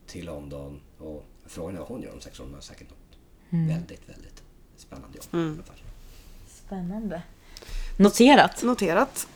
[0.07, 2.43] till London och frågan är vad hon gör om sex år.
[2.43, 3.19] Hon har säkert något
[3.69, 4.43] väldigt, väldigt
[4.77, 5.25] spännande jobb.
[5.33, 5.81] i alla fall.
[6.65, 7.21] Spännande.
[7.97, 8.63] Noterat.
[8.63, 9.27] Noterat.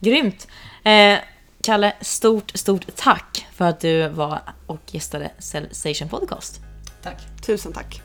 [0.00, 0.48] Grymt.
[0.84, 1.18] Eh,
[1.62, 6.60] Kalle, stort, stort tack för att du var och gästade Cellsation Podcast.
[7.02, 7.16] Tack!
[7.46, 8.02] Tusen tack.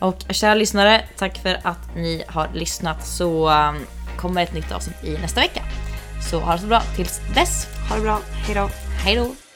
[0.00, 5.04] Och kära lyssnare, tack för att ni har lyssnat så um, kommer ett nytt avsnitt
[5.04, 5.62] i nästa vecka.
[6.30, 7.66] Så ha det så bra tills dess.
[7.88, 8.20] Ha det bra.
[8.46, 8.68] Hej då.
[9.04, 9.47] Hej då!